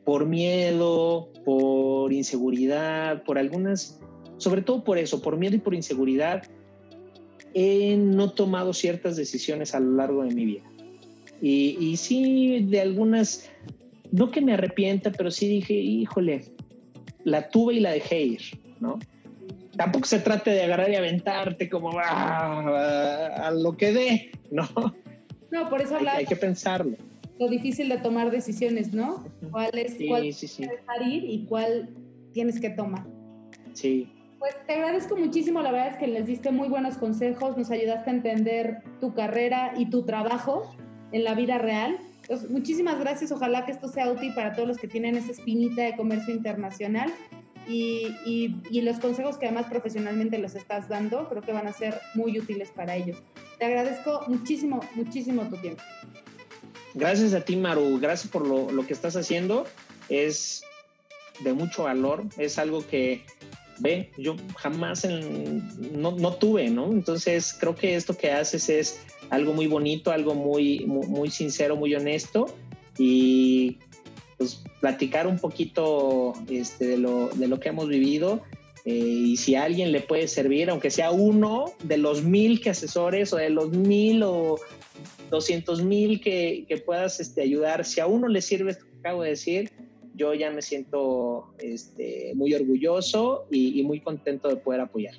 [0.05, 3.99] por miedo, por inseguridad, por algunas
[4.43, 6.43] sobre todo por eso, por miedo y por inseguridad,
[7.55, 10.65] he no tomado ciertas decisiones a lo largo de mi vida.
[11.41, 13.51] Y, y sí, de algunas,
[14.11, 16.45] no que me arrepienta, pero sí dije, híjole,
[17.25, 18.43] la tuve y la dejé ir,
[18.81, 18.99] ¿no?
[19.77, 24.69] Tampoco se trate de agarrar y aventarte como ah, a lo que dé, ¿no?
[25.51, 26.97] No, por eso hay, que pensarlo.
[27.39, 29.25] Lo difícil de tomar decisiones, ¿no?
[29.51, 30.65] ¿Cuál es cuál sí, sí.
[31.07, 31.91] ir y cuál
[32.33, 33.07] tienes que tomar?
[33.75, 34.09] Sí.
[34.43, 38.11] Pues te agradezco muchísimo, la verdad es que les diste muy buenos consejos, nos ayudaste
[38.11, 40.75] a entender tu carrera y tu trabajo
[41.13, 41.97] en la vida real.
[42.27, 45.83] Pues, muchísimas gracias, ojalá que esto sea útil para todos los que tienen esa espinita
[45.83, 47.15] de comercio internacional
[47.69, 48.09] y,
[48.69, 52.37] y, los consejos que además profesionalmente los estás dando, creo que van a ser muy
[52.37, 53.23] útiles para ellos.
[53.61, 55.85] Te agradezco muchísimo, muchísimo tu tiempo.
[56.95, 59.69] Gracias a ti, Maru, gracias por lo, lo que estás haciendo.
[60.09, 60.65] Es
[61.45, 63.25] de mucho valor, es algo que
[63.83, 65.07] ve, yo jamás
[65.93, 66.93] no, tuve, ¿no?
[66.93, 71.95] Entonces creo que esto que haces es algo muy bonito, algo muy, muy, sincero, muy
[71.95, 72.47] honesto
[72.97, 73.79] y
[74.39, 78.43] pues platicar un poquito este, de, lo, de lo que hemos vivido.
[78.85, 82.71] Eh, y si a alguien le puede servir, aunque sea uno de los mil que
[82.71, 84.57] asesores o de los mil o
[85.31, 89.23] doscientos mil que, que puedas este, ayudar, si a uno le sirve esto que acabo
[89.23, 89.73] de decir,
[90.15, 95.15] yo ya me siento este, muy orgulloso y, muy contento de poder apoyar.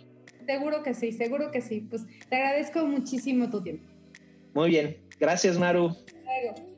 [0.45, 1.85] Seguro que sí, seguro que sí.
[1.89, 3.85] Pues te agradezco muchísimo tu tiempo.
[4.53, 4.97] Muy bien.
[5.19, 5.95] Gracias, Maru.
[6.25, 6.72] Luego.